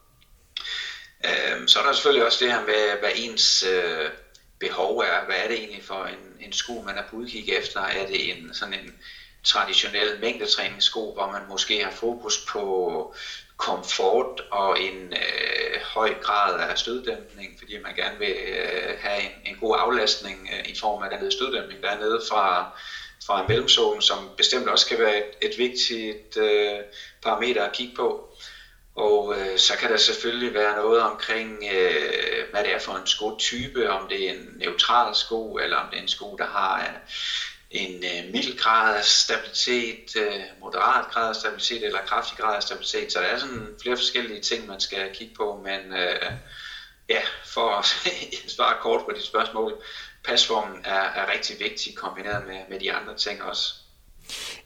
[1.25, 4.11] Øh, så er der selvfølgelig også det her med, hvad ens øh,
[4.59, 5.25] behov er.
[5.25, 7.81] Hvad er det egentlig for en, en sko, man er på udkig efter?
[7.81, 8.95] Er det en sådan en
[9.45, 13.15] traditionel mængdetræningssko, hvor man måske har fokus på
[13.57, 19.31] komfort og en øh, høj grad af støddæmpning, fordi man gerne vil øh, have en,
[19.45, 22.71] en god aflastning øh, i form af den støddæmpning, der er nede fra,
[23.27, 26.81] fra mellemzonen, som bestemt også kan være et, et vigtigt øh,
[27.23, 28.29] parameter at kigge på.
[28.95, 33.07] Og øh, så kan der selvfølgelig være noget omkring, øh, hvad det er for en
[33.07, 36.81] skotype, om det er en neutral sko, eller om det er en sko, der har
[36.81, 36.95] øh,
[37.75, 42.63] en øh, mild grad af stabilitet, øh, moderat grad af stabilitet eller kraftig grad af
[42.63, 43.13] stabilitet.
[43.13, 46.33] Så der er sådan flere forskellige ting, man skal kigge på, men øh,
[47.09, 47.85] ja, for at
[48.57, 49.73] svare kort på dit spørgsmål,
[50.25, 53.75] pasformen er, er rigtig vigtig kombineret med, med de andre ting også.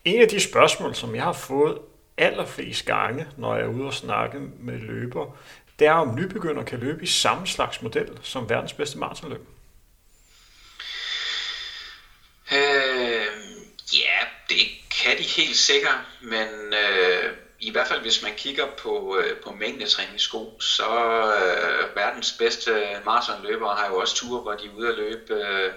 [0.05, 1.79] En af de spørgsmål, som jeg har fået
[2.19, 5.37] allerflest gange, når jeg er ude og snakke med løber,
[5.79, 9.47] det er, om nybegynder kan løbe i samme slags model som verdens bedste maratonløb.
[12.53, 13.33] Øh,
[13.93, 14.19] ja,
[14.49, 14.67] det
[15.03, 19.51] kan de helt sikkert, men øh, i hvert fald hvis man kigger på, øh, på
[19.51, 20.91] mængdetræningssko, så
[21.33, 25.73] øh, verdens bedste maratonløbere har jo også ture, hvor de er ude at løbe øh,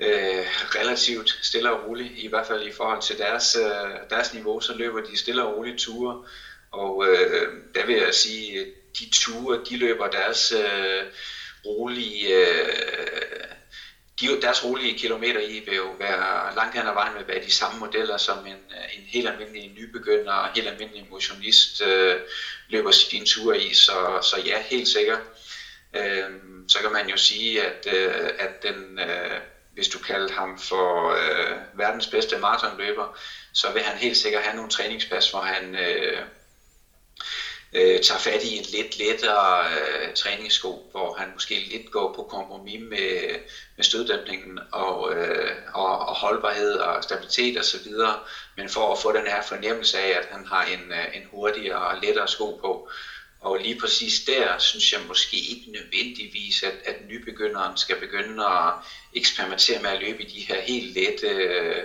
[0.00, 4.60] øh, relativt stille og roligt, i hvert fald i forhold til deres, øh, deres niveau,
[4.60, 6.16] så løber de stille og roligt ture.
[6.70, 8.66] Og øh, der vil jeg sige,
[8.98, 11.04] de ture, de løber deres øh,
[11.64, 13.57] rolige øh,
[14.20, 17.50] de, deres rolige kilometer i vil jo være langt hen ad vejen med være de
[17.50, 22.16] samme modeller, som en, øh, en helt almindelig nybegynder og helt almindelig motionist øh,
[22.68, 23.74] løber sin tur i.
[23.74, 25.20] Så, så ja, helt sikkert.
[25.96, 26.30] Øh,
[26.68, 29.40] så kan man jo sige, at, øh, at den, øh,
[29.74, 33.18] hvis du kalder ham for øh, verdens bedste maratonløber,
[33.52, 35.74] så vil han helt sikkert have nogle træningspas, hvor han...
[35.74, 36.22] Øh,
[37.72, 42.22] øh, tager fat i en lidt lettere øh, træningssko, hvor han måske lidt går på
[42.22, 43.38] kompromis med,
[43.76, 47.92] med støddæmpningen og, øh, og, og holdbarhed og stabilitet osv.,
[48.56, 51.78] men for at få den her fornemmelse af, at han har en, øh, en hurtigere
[51.88, 52.88] og lettere sko på.
[53.40, 58.72] Og lige præcis der synes jeg måske ikke nødvendigvis, at, at nybegynderen skal begynde at
[59.12, 61.84] eksperimentere med at løbe i de her helt lette, øh,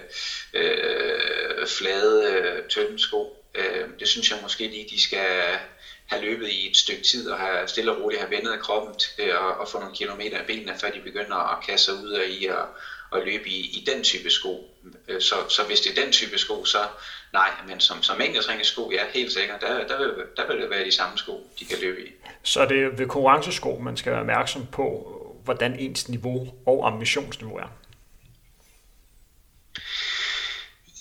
[0.53, 3.42] øh flade, øh, tynde sko.
[3.55, 5.57] Øh, det synes jeg måske lige, de skal
[6.05, 9.09] have løbet i et stykke tid og have stille og roligt have vendet kroppen til
[9.17, 12.09] øh, at, at få nogle kilometer af benene, før de begynder at kaste sig ud
[12.09, 12.65] af i at,
[13.15, 14.69] at løbe i, i den type sko.
[15.07, 16.77] Øh, så, så hvis det er den type sko, så
[17.33, 18.21] nej, men som, som
[18.61, 21.65] sko, ja, helt sikkert, der, der, vil, der vil det være de samme sko, de
[21.65, 22.11] kan løbe i.
[22.43, 27.57] Så er det ved konkurrencesko, man skal være opmærksom på, hvordan ens niveau og ambitionsniveau
[27.57, 27.82] er?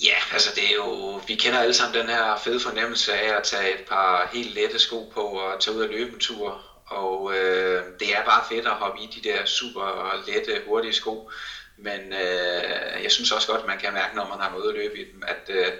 [0.02, 3.42] Ja, altså det er jo, vi kender alle sammen den her fede fornemmelse af at
[3.42, 6.60] tage et par helt lette sko på og tage ud og løbe en tur.
[6.86, 11.30] Og øh, det er bare fedt at hoppe i de der super lette, hurtige sko.
[11.76, 14.74] Men øh, jeg synes også godt, at man kan mærke, når man har noget at
[14.74, 15.72] løbe i dem, at, øh,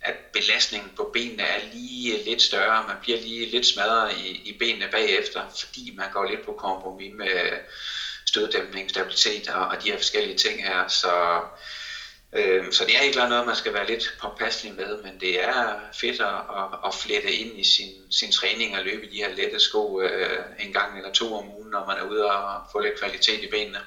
[0.00, 2.82] at belastningen på benene er lige lidt større.
[2.82, 7.12] Man bliver lige lidt smadret i, i benene bagefter, fordi man går lidt på kompromis
[7.12, 7.50] med
[8.26, 10.86] støddæmpning, stabilitet og, og de her forskellige ting her.
[10.88, 11.85] Så Øh,
[12.32, 15.80] Øhm, så det er ikke noget, man skal være lidt påpasselig med, men det er
[15.92, 19.34] fedt at, at, at flette ind i sin, sin træning og løbe i de her
[19.34, 22.80] lette sko øh, en gang eller to om ugen, når man er ude og få
[22.80, 23.78] lidt kvalitet i benene.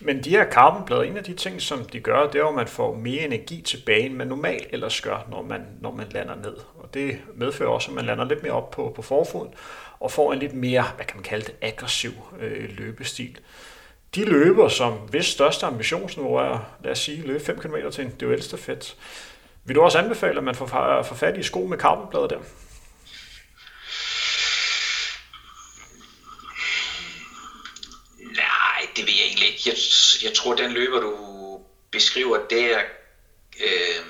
[0.00, 2.68] Men de her carbonblade, en af de ting, som de gør, det er at man
[2.68, 6.56] får mere energi tilbage, end man normalt ellers gør, når man, når man lander ned.
[6.74, 9.54] Og det medfører også, at man lander lidt mere op på, på forfoden,
[10.00, 13.38] og får en lidt mere, hvad kan man kalde det, aggressiv øh, løbestil
[14.14, 18.16] de løber, som hvis største ambitionsniveau er, lad os sige, løbe 5 km til en
[18.20, 18.96] duelstafet,
[19.64, 20.66] vil du også anbefale, at man får,
[21.02, 22.38] får fat i sko med carbonblade der?
[28.18, 29.62] Nej, det vil jeg egentlig ikke.
[29.66, 29.76] Jeg,
[30.22, 31.14] jeg tror, den løber, du
[31.90, 32.78] beskriver der,
[33.60, 34.04] øh,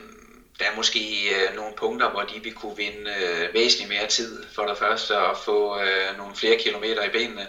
[0.58, 4.44] der er måske øh, nogle punkter, hvor de vil kunne vinde øh, væsentligt mere tid
[4.54, 7.46] for det første at få øh, nogle flere kilometer i benene.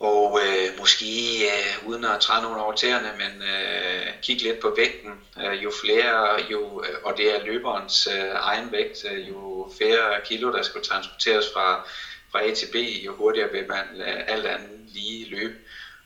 [0.00, 1.06] Og øh, måske
[1.44, 5.20] øh, uden at træde nogen over tæerne, men øh, kigge lidt på vægten.
[5.40, 10.20] Øh, jo flere, jo, øh, og det er løberens øh, egen vægt, øh, jo flere
[10.24, 11.88] kilo, der skal transporteres fra,
[12.32, 12.74] fra A til B,
[13.04, 15.54] jo hurtigere vil man øh, alt andet lige løbe.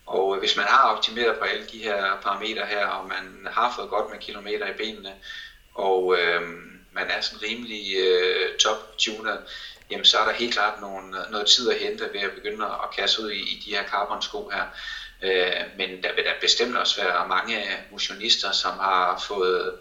[0.06, 3.72] Og øh, hvis man har optimeret på alle de her parametre her, og man har
[3.76, 5.12] fået godt med kilometer i benene,
[5.74, 6.42] og øh,
[6.92, 9.36] man er sådan rimelig øh, top-tuner,
[9.90, 12.64] jamen så er der helt klart nogle, øh, noget tid at hente ved at begynde
[12.64, 14.64] at kaste ud i, i de her carbon-sko her.
[15.22, 19.72] Øh, men der vil der bestemt også være mange motionister, som har fået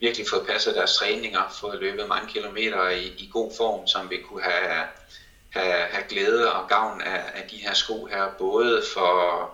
[0.00, 4.18] virkelig fået passet deres træninger, fået løbet mange kilometer i, i god form, som vil
[4.18, 4.86] kunne have,
[5.50, 9.50] have, have glæde og gavn af, af de her sko her, både for,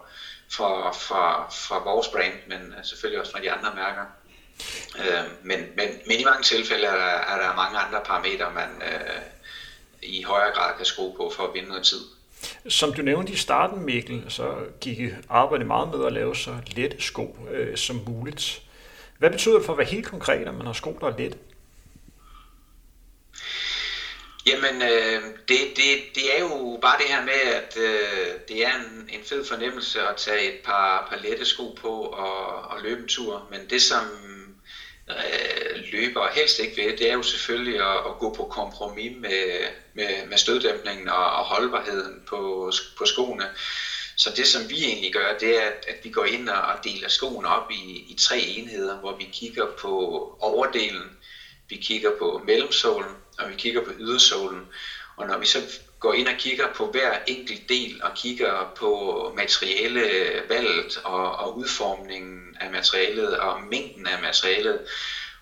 [0.51, 4.05] for, for, for vores brand, men selvfølgelig også for de andre mærker.
[4.99, 8.83] Øh, men, men, men i mange tilfælde er der, er der mange andre parametre, man,
[8.83, 9.21] øh,
[10.03, 12.01] i højere grad kan skrue på for at vinde noget tid.
[12.69, 17.03] Som du nævnte i starten, Mikkel, så gik arbejdet meget med at lave så lette
[17.03, 18.63] sko øh, som muligt.
[19.19, 21.39] Hvad betyder det for at være helt konkret, at man har sko, der er lette?
[24.47, 28.73] Jamen, øh, det, det, det er jo bare det her med, at øh, det er
[28.75, 33.03] en, en fed fornemmelse at tage et par, par lette sko på og, og løbe
[33.03, 33.47] en tur.
[33.51, 34.05] Men det, som
[35.11, 39.61] øh, løber helst ikke ved, det er jo selvfølgelig at, at gå på kompromis med,
[39.93, 43.49] med, med støddæmpningen og, og holdbarheden på, på skoene.
[44.17, 47.09] Så det, som vi egentlig gør, det er, at, at vi går ind og deler
[47.09, 49.93] skoen op i, i tre enheder, hvor vi kigger på
[50.39, 51.13] overdelen,
[51.69, 54.67] vi kigger på mellemsålen, og vi kigger på ydersålen.
[55.17, 55.63] Og når vi så
[56.01, 62.48] går ind og kigger på hver enkelt del og kigger på materialevalget og, og udformningen
[62.61, 64.81] af materialet og mængden af materialet,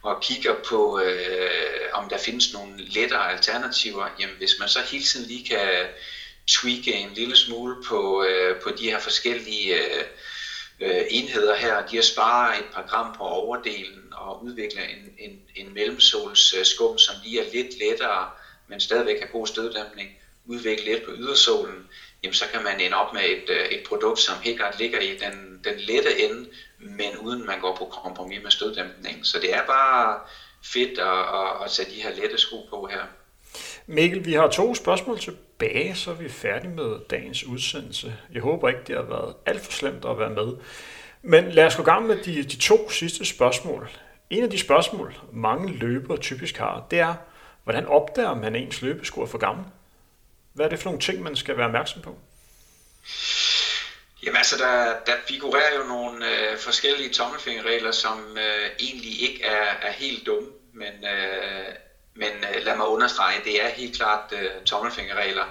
[0.02, 5.04] og kigger på, øh, om der findes nogle lettere alternativer, jamen hvis man så hele
[5.04, 5.88] tiden lige kan
[6.46, 10.04] tweake en lille smule på, øh, på de her forskellige øh,
[10.80, 15.40] øh enheder her, de har sparet et par gram på overdelen og udvikler en, en,
[15.54, 18.26] en mellemsolsskum, som lige er lidt lettere,
[18.66, 20.10] men stadigvæk har god støddæmpning,
[20.44, 21.84] udvikle lidt på ydersålen,
[22.26, 25.00] jamen så kan man ende op med et, øh, et produkt, som helt klart ligger
[25.00, 26.48] i den, den lette ende,
[26.78, 29.24] men uden man går på kompromis med støddæmpningen.
[29.24, 30.18] Så det er bare
[30.64, 33.02] fedt at, at, at sætte de her lette sko på her.
[33.86, 38.14] Mikkel, vi har to spørgsmål tilbage, så er vi færdige med dagens udsendelse.
[38.34, 40.56] Jeg håber ikke, det har været alt for slemt at være med.
[41.22, 43.90] Men lad os gå gang med de, de to sidste spørgsmål.
[44.30, 47.14] En af de spørgsmål, mange løbere typisk har, det er,
[47.64, 49.64] hvordan opdager man ens løbesko er for gammel?
[50.56, 52.18] Hvad er det for nogle ting, man skal være opmærksom på?
[54.22, 59.74] Jamen altså, der, der figurerer jo nogle øh, forskellige tommelfingerregler, som øh, egentlig ikke er,
[59.82, 61.66] er helt dumme, men, øh,
[62.14, 65.44] men øh, lad mig understrege, det er helt klart øh, tommelfingerregler.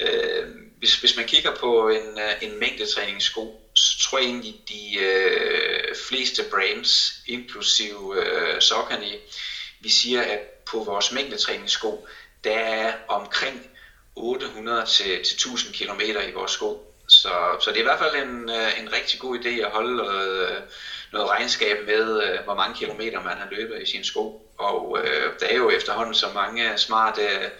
[0.00, 4.98] Øh, hvis, hvis man kigger på en, øh, en mængdetræningssko, så tror jeg egentlig, de
[4.98, 9.14] øh, fleste brands, inklusive øh, Saucony,
[9.80, 12.06] vi siger, at på vores mængdetræningssko,
[12.44, 13.70] der er omkring
[14.16, 16.78] 800 til, til 1000 km i vores sko.
[17.08, 19.96] Så, så det er i hvert fald en, øh, en rigtig god idé at holde
[19.96, 20.62] noget, øh,
[21.12, 24.40] noget regnskab med, øh, hvor mange kilometer man har løbet i sine sko.
[24.58, 27.50] Og øh, der er jo efterhånden så mange smarte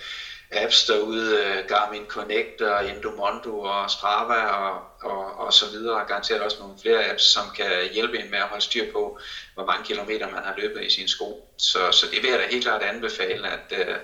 [0.51, 6.05] apps derude, Garmin Connect og Endomondo og Strava og, og, og så videre.
[6.05, 9.19] Garanteret også nogle flere apps, som kan hjælpe en med at holde styr på,
[9.55, 11.41] hvor mange kilometer man har løbet i sine sko.
[11.59, 13.99] Så, så det vil jeg da helt klart anbefale, at,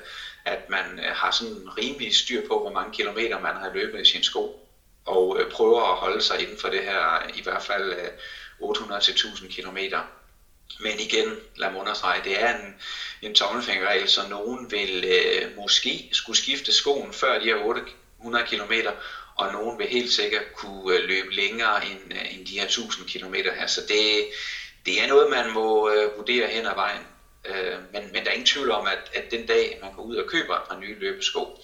[0.44, 4.10] at man øh, har sådan rimelig styr på, hvor mange kilometer man har løbet i
[4.10, 4.66] sine sko
[5.04, 8.08] og øh, prøver at holde sig inden for det her, i hvert fald øh,
[8.62, 9.78] 800-1000 km.
[10.80, 12.74] Men igen, lad mig understrege, det er en,
[13.22, 18.72] en tommelfingerregel, så nogen vil øh, måske skulle skifte skoen før de her 800 km,
[19.34, 23.08] og nogen vil helt sikkert kunne øh, løbe længere end, øh, end de her 1000
[23.08, 23.66] km her.
[23.66, 24.26] Så det,
[24.86, 27.02] det er noget, man må øh, vurdere hen ad vejen.
[27.44, 30.16] Øh, men, men der er ingen tvivl om, at, at den dag, man går ud
[30.16, 31.58] og køber et par nye løbesko,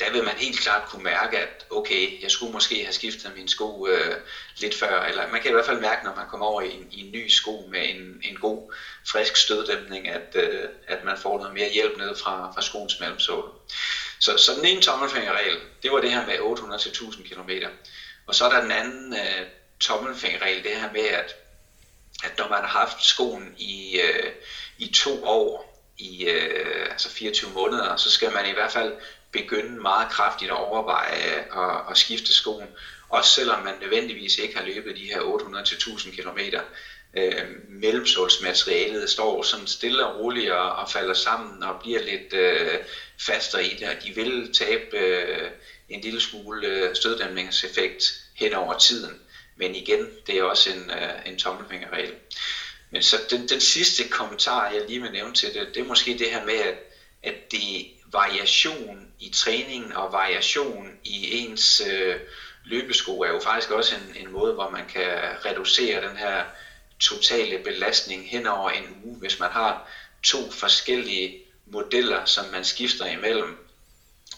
[0.00, 3.48] der vil man helt klart kunne mærke, at okay, jeg skulle måske have skiftet min
[3.48, 4.16] sko øh,
[4.56, 6.88] lidt før, eller man kan i hvert fald mærke, når man kommer over i en,
[6.90, 8.72] i en ny sko med en, en god,
[9.06, 13.50] frisk støddæmpning, at, øh, at man får noget mere hjælp ned fra, fra skoens mellemsåle.
[14.18, 17.50] Så, så den ene tommelfingerregel, det var det her med 800-1000 km.
[18.26, 19.46] Og så er der den anden øh,
[19.80, 21.36] tommelfingerregel, det her med, at,
[22.24, 24.32] at når man har haft skoen i, øh,
[24.80, 28.92] i to år, i øh, altså 24 måneder, så skal man i hvert fald
[29.32, 32.68] begynde meget kraftigt at overveje at, at skifte skoen,
[33.08, 36.38] også selvom man nødvendigvis ikke har løbet de her 800-1000 km.
[37.16, 42.78] Øh, mellemsålsmaterialet står sådan stille og roligt og, og falder sammen og bliver lidt øh,
[43.20, 45.50] fastere i det, og de vil tabe øh,
[45.88, 48.04] en lille smule øh, støddæmningseffekt
[48.34, 49.20] hen over tiden.
[49.56, 52.14] Men igen, det er også en, øh, en tommelfingerregel.
[52.90, 56.18] Men så den, den sidste kommentar, jeg lige vil nævne til det, det er måske
[56.18, 56.74] det her med, at,
[57.22, 62.16] at det variation i træningen og variation i ens øh,
[62.64, 66.44] løbesko er jo faktisk også en, en måde, hvor man kan reducere den her
[67.00, 69.88] totale belastning hen over en uge, hvis man har
[70.22, 71.36] to forskellige
[71.66, 73.56] modeller, som man skifter imellem,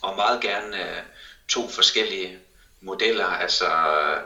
[0.01, 1.03] og meget gerne øh,
[1.49, 2.37] to forskellige
[2.83, 3.69] modeller, altså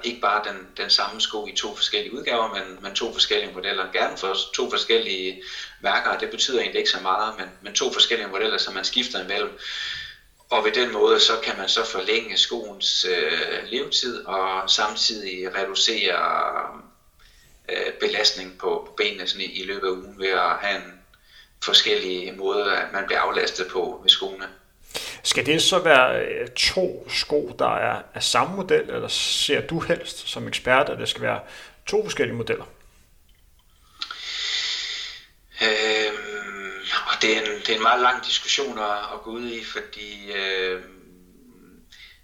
[0.03, 3.93] ikke bare den, den samme sko i to forskellige udgaver, men, men to forskellige modeller.
[3.93, 5.43] Gerne for to forskellige
[5.81, 9.23] værker, det betyder egentlig ikke så meget, men, men to forskellige modeller, som man skifter
[9.23, 9.51] imellem.
[10.51, 16.19] Og ved den måde, så kan man så forlænge skoens øh, levetid og samtidig reducere
[17.69, 21.01] øh, belastning på, på benene sådan i, i løbet af ugen ved at have en
[21.65, 24.49] forskellige måder, at man bliver aflastet på med skoene.
[25.23, 29.81] Skal det så være øh, to sko, der er af samme model, eller ser du
[29.81, 31.41] helst som ekspert, at det skal være
[31.87, 32.65] to forskellige modeller?
[35.63, 36.75] Øhm,
[37.07, 39.65] og det, er en, det er en meget lang diskussion at, at gå ud i,
[39.65, 40.83] fordi øh,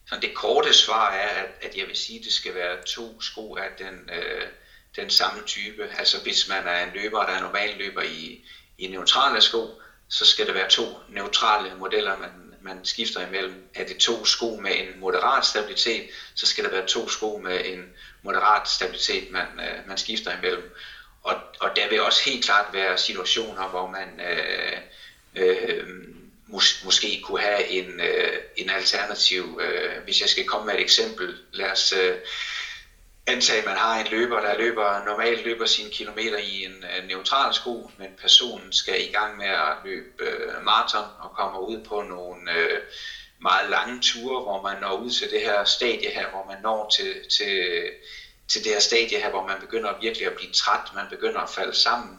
[0.06, 3.20] sådan det korte svar er, at, at jeg vil sige, at det skal være to
[3.20, 4.46] sko af den, øh,
[4.96, 5.88] den samme type.
[5.98, 8.44] Altså hvis man er en løber, der er normalt løber i,
[8.78, 12.30] i neutrale sko, så skal det være to neutrale modeller, man,
[12.62, 13.64] man skifter imellem.
[13.74, 16.04] Er det to sko med en moderat stabilitet,
[16.34, 17.90] så skal der være to sko med en
[18.22, 20.74] moderat stabilitet, man, øh, man skifter imellem.
[21.22, 24.78] Og, og der vil også helt klart være situationer, hvor man øh,
[25.36, 25.86] øh,
[26.46, 29.60] mås, måske kunne have en, øh, en alternativ.
[29.62, 32.16] Øh, hvis jeg skal komme med et eksempel, lad os øh,
[33.26, 37.08] antage, at man har en løber, der løber normalt løber sine kilometer i en øh,
[37.08, 41.78] neutral sko, men personen skal i gang med at løbe øh, maraton og kommer ud
[41.78, 42.80] på nogle øh,
[43.40, 46.90] meget lange ture, hvor man når ud til det her stadie her, hvor man når
[46.96, 47.82] til, til,
[48.48, 51.48] til det her stadie her, hvor man begynder virkelig at blive træt, man begynder at
[51.48, 52.18] falde sammen.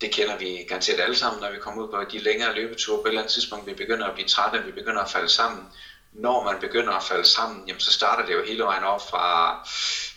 [0.00, 2.98] Det kender vi garanteret alle sammen, når vi kommer ud på de længere løbeture.
[2.98, 5.66] På et eller andet tidspunkt, vi begynder at blive trætte, vi begynder at falde sammen.
[6.12, 9.56] Når man begynder at falde sammen, jamen, så starter det jo hele vejen op fra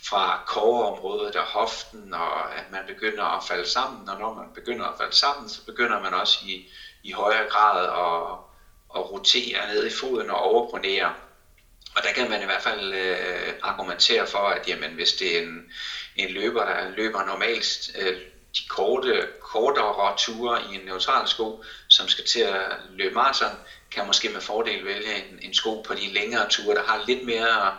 [0.08, 4.86] fra koreområdet og hoften, og at man begynder at falde sammen, og når man begynder
[4.86, 6.68] at falde sammen, så begynder man også i,
[7.02, 8.38] i højere grad at,
[8.96, 11.12] at rotere ned i foden og overpronere.
[11.96, 15.38] Og der kan man i hvert fald øh, argumentere for, at jamen, hvis det er
[15.38, 15.64] en,
[16.16, 18.16] en løber, der løber normalt øh,
[18.58, 23.58] de korte, kortere ture i en neutral sko, som skal til at løbe maraton,
[23.94, 27.26] kan måske med fordel vælge en, en sko på de længere ture, der har lidt
[27.26, 27.76] mere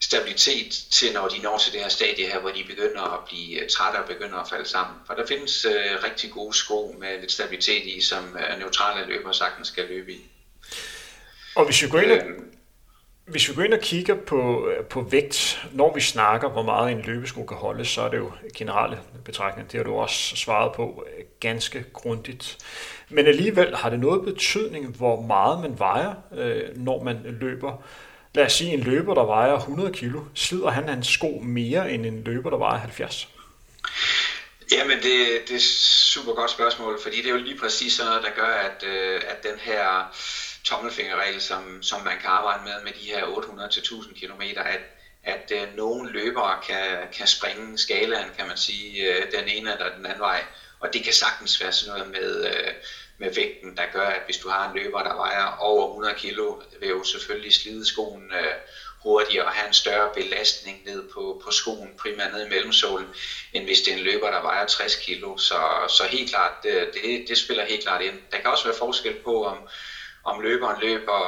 [0.00, 3.62] stabilitet til, når de når til det her stadie her, hvor de begynder at blive
[3.62, 4.96] øh, trætte og begynder at falde sammen.
[5.06, 9.34] For der findes øh, rigtig gode sko med lidt stabilitet i, som øh, neutrale løbere
[9.34, 10.20] sagtens skal løbe i.
[11.56, 12.38] Og hvis vi går ind og, øh,
[13.26, 16.92] hvis vi går ind og kigger på, øh, på vægt, når vi snakker, hvor meget
[16.92, 19.72] en løbesko kan holde, så er det jo generelle betragtning.
[19.72, 21.04] Det har du også svaret på
[21.40, 22.58] ganske grundigt.
[23.10, 27.82] Men alligevel har det noget betydning, hvor meget man vejer, øh, når man løber
[28.34, 32.06] lad os sige, en løber, der vejer 100 kilo, slider han hans sko mere end
[32.06, 33.28] en løber, der vejer 70?
[34.72, 35.62] Jamen, det, det er et
[36.12, 39.20] super godt spørgsmål, fordi det er jo lige præcis sådan noget, der gør, at, øh,
[39.28, 40.12] at den her
[40.64, 44.80] tommelfingerregel, som, som man kan arbejde med, med de her 800-1000 km, at,
[45.24, 49.96] at øh, nogle løbere kan, kan springe skalaen, kan man sige, øh, den ene eller
[49.96, 50.42] den anden vej.
[50.80, 52.72] Og det kan sagtens være sådan noget med, øh,
[53.18, 56.38] med vægten, der gør, at hvis du har en løber, der vejer over 100 kg,
[56.80, 58.54] vil jo selvfølgelig slide skoen øh,
[59.02, 63.06] hurtigere og have en større belastning ned på, på skoen, primært ned i mellemsålen,
[63.52, 65.22] end hvis det er en løber, der vejer 60 kg.
[65.38, 68.18] Så, så helt klart, det, det, det spiller helt klart ind.
[68.32, 69.58] Der kan også være forskel på, om,
[70.24, 71.20] om løberen løber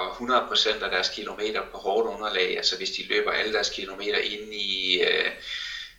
[0.80, 4.56] 100% af deres kilometer på hårdt underlag, altså hvis de løber alle deres kilometer inde
[4.56, 5.30] i, øh,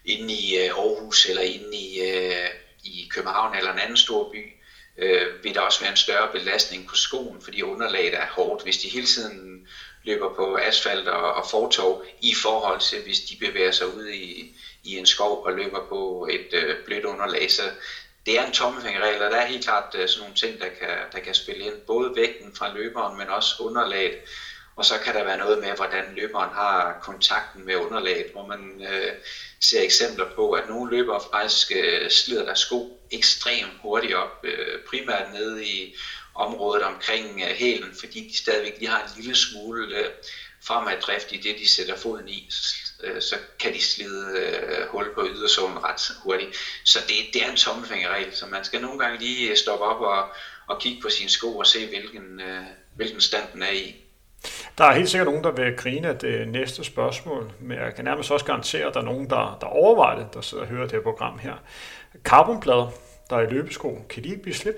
[0.06, 2.50] inde i øh, Aarhus eller inde i, øh,
[2.84, 4.50] i København eller en anden stor by,
[4.98, 8.64] øh, vil der også være en større belastning på skoen, fordi underlaget er hårdt.
[8.64, 9.62] Hvis de hele tiden
[10.04, 14.54] løber på asfalt og, og fortov i forhold til, hvis de bevæger sig ud i,
[14.84, 17.52] i en skov og løber på et øh, blødt underlag.
[17.52, 17.72] Så
[18.26, 20.98] det er en tommelfingerregel, og der er helt klart øh, sådan nogle ting, der kan,
[21.12, 21.76] der kan spille ind.
[21.88, 24.14] Både vægten fra løberen, men også underlaget.
[24.76, 28.86] Og så kan der være noget med, hvordan løberen har kontakten med underlaget, hvor man
[28.92, 29.12] øh,
[29.60, 34.80] ser eksempler på, at nogle løbere faktisk øh, slider deres sko ekstremt hurtigt op, øh,
[34.90, 35.96] primært nede i
[36.36, 40.06] området omkring øh, hælen, fordi de stadigvæk de har en lille smule øh,
[40.64, 42.50] fremaddrift i det, de sætter foden i,
[43.04, 46.56] øh, så kan de slide øh, hul på ydersålen ret hurtigt.
[46.86, 50.02] Så det, det er en tommelfingerregel, så man skal nogle gange lige øh, stoppe op
[50.02, 50.30] og,
[50.68, 52.64] og kigge på sine sko og se, hvilken, øh,
[52.96, 53.96] hvilken stand den er i.
[54.78, 58.06] Der er helt sikkert nogen, der vil grine af det næste spørgsmål, men jeg kan
[58.06, 60.84] nærmest også garantere, at der er nogen, der, der overvejer det, der sidder og hører
[60.84, 61.56] det her program her.
[62.24, 62.90] Carbonplader,
[63.30, 64.78] der er i løbesko, kan de ikke blive slidt?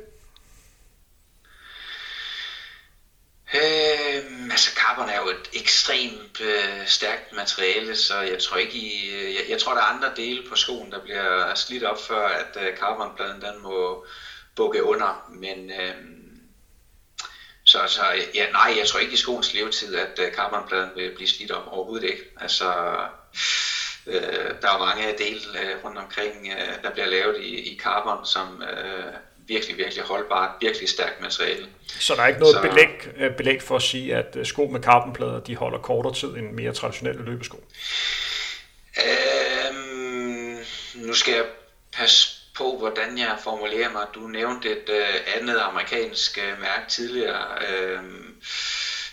[3.54, 9.10] Øhm, altså carbon er jo et ekstremt øh, stærkt materiale, så jeg tror ikke i,
[9.14, 12.28] øh, jeg, jeg tror der er andre dele på skoen, der bliver slidt op før
[12.28, 14.06] at øh, carbonpladen den må
[14.56, 15.96] bukke under, men øh,
[17.74, 18.02] så, så
[18.36, 21.68] ja, nej, jeg tror ikke i skoens levetid, at uh, carbonpladen vil blive slidt op
[21.68, 22.24] overhovedet ikke.
[22.42, 22.66] Altså,
[24.08, 28.26] øh, der er mange dele uh, rundt omkring, uh, der bliver lavet i, i carbon,
[28.26, 29.14] som uh,
[29.48, 31.68] virkelig, virkelig holdbart, virkelig stærkt materiale.
[31.88, 35.40] Så der er ikke noget så, belæg, belæg for at sige, at sko med carbonplader,
[35.40, 37.64] de holder kortere tid end mere traditionelle løbesko?
[38.98, 40.58] Øhm,
[40.96, 41.46] nu skal jeg
[41.94, 44.08] passe på, hvordan jeg formulerer mig.
[44.14, 48.04] Du nævnte et øh, andet amerikansk øh, mærke tidligere, øh,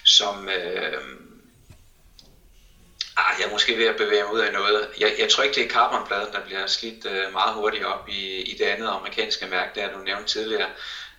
[0.05, 0.49] som...
[0.49, 1.03] Øh,
[3.17, 4.89] ah, jeg er måske ved at bevæge mig ud af noget.
[5.01, 8.41] Jeg, jeg tror ikke, det er carbonpladen, der bliver slidt øh, meget hurtigt op i,
[8.41, 10.69] i det andet amerikanske mærke, der du nævnte tidligere.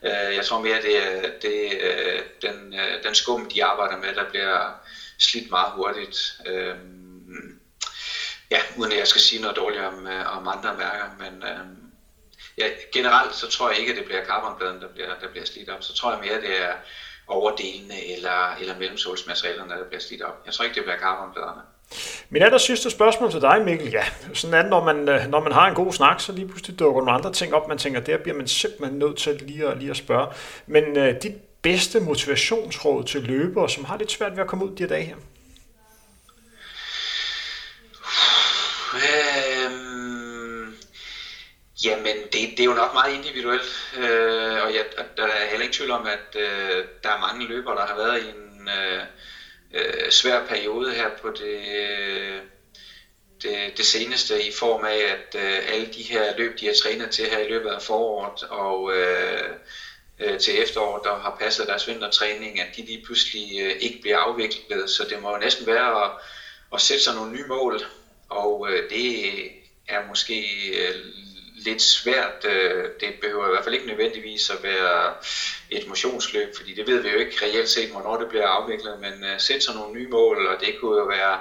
[0.03, 4.15] Øh, jeg tror mere, det er det, øh, den, øh, den skum, de arbejder med,
[4.15, 4.71] der bliver
[5.19, 6.41] slidt meget hurtigt.
[6.45, 6.75] Øh,
[8.51, 11.43] ja, uden at jeg skal sige noget dårligt om, øh, om andre mærker, men...
[11.43, 11.80] Øh,
[12.57, 15.69] ja, generelt så tror jeg ikke, at det bliver carbonpladen, der bliver, der bliver slidt
[15.69, 15.83] op.
[15.83, 16.73] Så tror jeg mere, at det er
[17.27, 20.41] overdelene eller, eller mellemsålsmaterialerne, der bliver slidt op.
[20.45, 21.61] Jeg tror ikke, det bliver carbonpladerne.
[22.29, 23.91] Min aller sidste spørgsmål til dig, Mikkel.
[23.91, 26.47] Ja, sådan er det, når man, øh, når man har en god snak, så lige
[26.47, 29.67] pludselig dukker nogle andre ting op, man tænker, der bliver man simpelthen nødt til lige
[29.67, 30.27] at, lige at spørge.
[30.67, 34.75] Men uh, dit bedste motivationsråd til løbere, som har lidt svært ved at komme ud
[34.75, 35.15] de her dage her?
[41.83, 44.85] Jamen, det, det er jo nok meget individuelt, øh, og jeg,
[45.17, 48.21] der er heller ikke tvivl om, at øh, der er mange løbere, der har været
[48.21, 49.03] i en øh,
[49.73, 52.41] øh, svær periode her på det, øh,
[53.41, 57.09] det, det seneste, i form af, at øh, alle de her løb, de har trænet
[57.09, 59.55] til her i løbet af foråret, og øh,
[60.19, 64.17] øh, til efteråret, der har passet deres vintertræning, at de lige pludselig øh, ikke bliver
[64.17, 66.11] afviklet, så det må jo næsten være at,
[66.73, 67.81] at sætte sig nogle nye mål,
[68.29, 69.51] og øh, det
[69.87, 70.95] er måske øh,
[71.65, 72.45] lidt svært.
[72.45, 75.13] Øh, det behøver i hvert fald ikke nødvendigvis at være
[75.69, 79.21] et motionsløb, fordi det ved vi jo ikke reelt set, hvornår det bliver afviklet, men
[79.21, 81.37] sætte sæt sig nogle nye mål, og det kunne jo være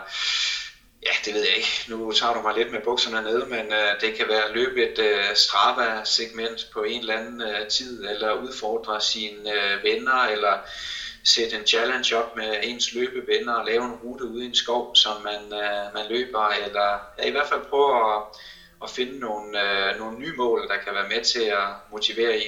[1.07, 1.85] Ja, det ved jeg ikke.
[1.89, 4.83] Nu tager du mig lidt med bukserne nede, men øh, det kan være at løbe
[4.83, 10.57] et Strava-segment på en eller anden tid, eller udfordre sine venner, eller
[11.25, 14.95] sætte en challenge op med ens løbevenner og lave en rute ude i en skov,
[14.95, 18.21] som man, øh, man løber, eller ja, i hvert fald prøve at,
[18.83, 22.43] at finde nogle, øh, nogle nye mål, der kan være med til at motivere i.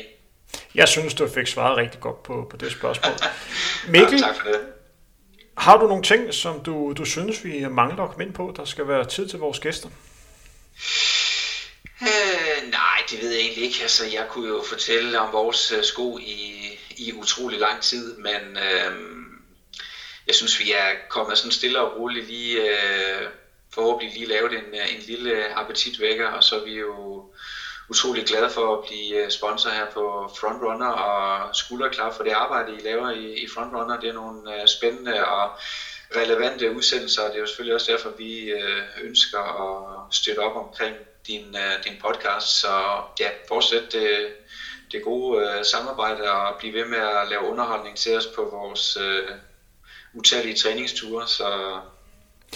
[0.74, 3.12] Jeg synes, du fik svaret rigtig godt på, på det spørgsmål.
[3.92, 4.60] Mikkel, ja, tak for det.
[5.58, 8.64] har du nogle ting, som du, du synes, vi mangler at komme ind på, der
[8.64, 9.88] skal være tid til vores gæster?
[12.02, 13.78] Øh, nej, det ved jeg egentlig ikke.
[13.82, 16.62] Altså, jeg kunne jo fortælle om vores øh, sko i,
[16.96, 18.92] i utrolig lang tid, men øh,
[20.26, 23.28] jeg synes, vi er kommet sådan stille og roligt lige, øh,
[23.74, 27.24] forhåbentlig lige lavet en, øh, en lille øh, appetitvækker, og så er vi jo
[27.88, 32.76] utrolig glade for at blive øh, sponsor her på Frontrunner, og skulderklar for det arbejde,
[32.76, 34.00] I laver i, i Frontrunner.
[34.00, 35.50] Det er nogle spændende og
[36.16, 38.50] relevante udsendelser, og det er jo selvfølgelig også derfor, vi
[39.02, 40.96] ønsker at støtte op omkring
[41.26, 42.60] din, din podcast.
[42.60, 44.28] Så ja, fortsæt det,
[44.92, 48.98] det gode samarbejde og blive ved med at lave underholdning til os på vores
[50.14, 51.26] utallige træningsture.
[51.26, 51.80] Så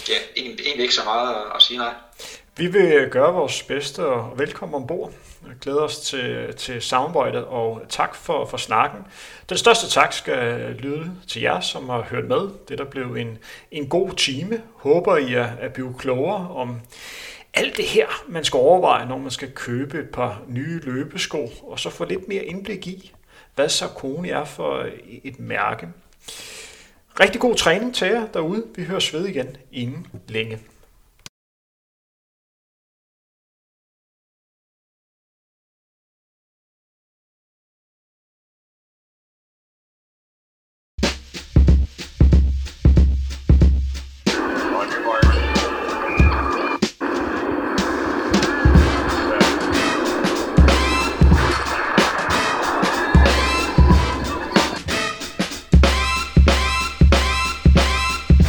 [0.09, 1.93] ja, egentlig, egentlig ikke så meget at sige nej.
[2.57, 5.13] Vi vil gøre vores bedste og velkommen ombord.
[5.47, 8.99] Jeg glæder os til, til samarbejdet, og tak for, for snakken.
[9.49, 12.49] Den største tak skal lyde til jer, som har hørt med.
[12.69, 13.37] Det der blev en,
[13.71, 14.61] en god time.
[14.75, 16.81] Håber I er, er blevet klogere om
[17.53, 21.79] alt det her, man skal overveje, når man skal købe et par nye løbesko, og
[21.79, 23.13] så få lidt mere indblik i,
[23.55, 24.85] hvad Sarkoni er for
[25.23, 25.87] et mærke.
[27.19, 28.63] Rigtig god træning til jer derude.
[28.75, 30.59] Vi høres ved igen inden længe.